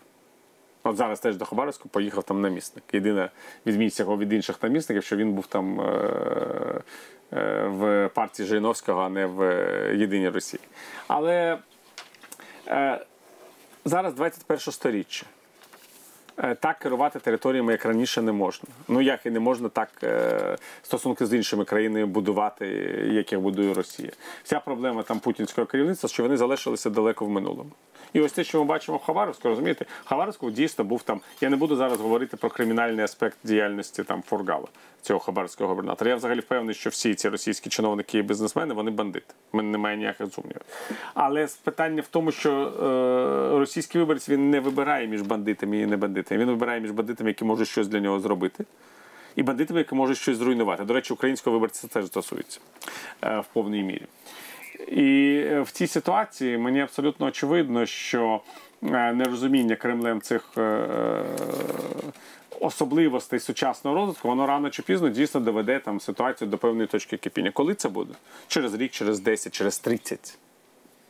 [0.83, 2.83] От зараз теж до Хабаровську поїхав там намісник.
[2.93, 3.29] Єдина
[3.65, 5.83] відмінність його від інших намісників, що він був там е,
[7.33, 10.61] е, в партії Жириновського, а не в е, Єдиній Росії.
[11.07, 11.57] Але
[12.67, 12.99] е,
[13.85, 15.25] зараз 21 сторіччя.
[16.37, 18.69] Е, Так керувати територіями, як раніше, не можна.
[18.87, 22.67] Ну як і не можна так е, стосунки з іншими країнами будувати,
[23.11, 24.11] як їх будує Росія.
[24.43, 27.71] Вся проблема там путінського керівництва, що вони залишилися далеко в минулому.
[28.13, 31.21] І ось те, що ми бачимо в Хабаровську, розумієте, Хабаровську дійсно був там.
[31.41, 34.67] Я не буду зараз говорити про кримінальний аспект діяльності там Фургала,
[35.01, 36.09] цього хабаровського губернатора.
[36.09, 39.33] Я взагалі впевнений, що всі ці російські чиновники і бізнесмени вони бандити.
[39.51, 40.61] У мене немає ніяких сумнівів.
[41.13, 45.97] Але питання в тому, що е, російський виборець він не вибирає між бандитами і не
[45.97, 46.41] бандитами.
[46.41, 48.65] Він вибирає між бандитами, які можуть щось для нього зробити.
[49.35, 50.83] І бандитами, які можуть щось зруйнувати.
[50.83, 52.59] До речі, українського виборця це теж стосується
[53.23, 54.05] е, в повній мірі.
[54.87, 58.41] І е, в цій ситуації мені абсолютно очевидно, що
[58.83, 60.85] е, нерозуміння Кремлем цих е,
[62.59, 67.51] особливостей сучасного розвитку, воно рано чи пізно дійсно доведе там ситуацію до певної точки кипіння.
[67.51, 68.13] Коли це буде?
[68.47, 70.37] Через рік, через 10, через 30.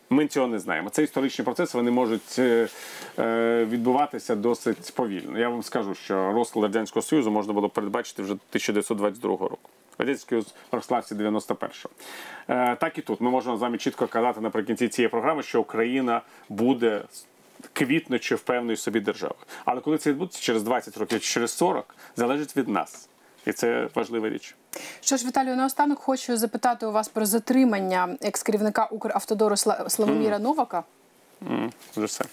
[0.09, 0.89] Ми цього не знаємо.
[0.89, 2.39] Це історичні процеси, вони можуть
[3.69, 5.39] відбуватися досить повільно.
[5.39, 9.69] Я вам скажу, що розклад Радянського Союзу можна було передбачити вже 1922 року.
[9.98, 11.89] Радянський Союз розклався 91-го.
[12.50, 16.22] Е, так і тут ми можемо з вами чітко казати наприкінці цієї програми, що Україна
[16.50, 17.02] буде
[17.74, 19.36] квітнучи в певної собі держави.
[19.66, 23.10] Але коли це відбудеться через 20 років через 40, залежить від нас.
[23.46, 24.56] І це важлива річ.
[25.02, 30.84] Що ж, Віталію, наостанок хочу запитати у вас про затримання екс-керівника Укравтодору Сла- Славоміра Новака.
[31.50, 32.26] М, Вже все.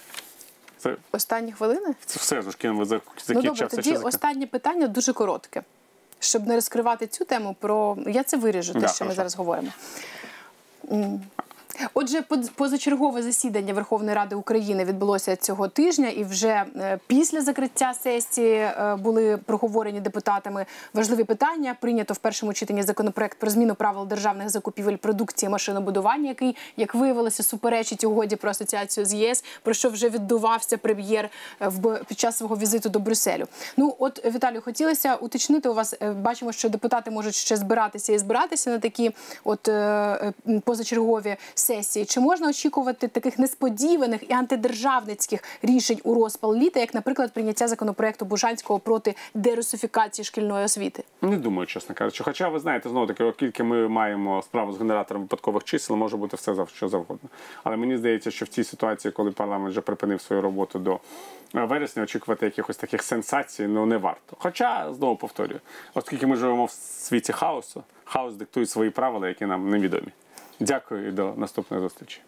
[0.77, 1.95] Це, Останні хвилини?
[2.05, 4.01] це все вже кінь Ну добре, тоді час.
[4.05, 5.63] останнє питання дуже коротке.
[6.23, 9.71] Щоб не розкривати цю тему, про я це виріжу, те, Да, що ми зараз говоримо.
[11.93, 17.93] Отже, поз- позачергове засідання Верховної Ради України відбулося цього тижня, і вже е, після закриття
[17.93, 21.75] сесії е, були проговорені депутатами важливі питання.
[21.81, 27.43] Прийнято в першому читанні законопроект про зміну правил державних закупівель продукції машинобудування, який, як виявилося,
[27.43, 31.29] суперечить угоді про асоціацію з ЄС, про що вже віддувався прем'єр
[31.61, 31.71] е,
[32.07, 33.45] під час свого візиту до Брюсселю.
[33.77, 35.95] Ну от Віталію, хотілося уточнити у вас.
[36.15, 39.11] Бачимо, що депутати можуть ще збиратися і збиратися на такі
[39.43, 39.69] от
[40.63, 41.70] позачергові сесії.
[42.07, 48.25] Чи можна очікувати таких несподіваних і антидержавницьких рішень у розпал літа, як, наприклад, прийняття законопроекту
[48.25, 51.03] Бужанського проти дерусифікації шкільної освіти?
[51.21, 52.23] Не думаю, чесно кажучи.
[52.23, 56.37] Хоча ви знаєте, знову таки, оскільки ми маємо справу з генератором випадкових чисел, може бути
[56.37, 57.29] все зав- що завгодно.
[57.63, 60.99] Але мені здається, що в цій ситуації, коли парламент вже припинив свою роботу до
[61.55, 64.35] е, вересня, очікувати якихось таких сенсацій ну не варто.
[64.39, 65.59] Хоча знову повторюю,
[65.93, 70.07] оскільки ми живемо в світі хаосу, хаос диктує свої правила, які нам невідомі.
[70.61, 72.21] Дякую і до наступної зустрічі.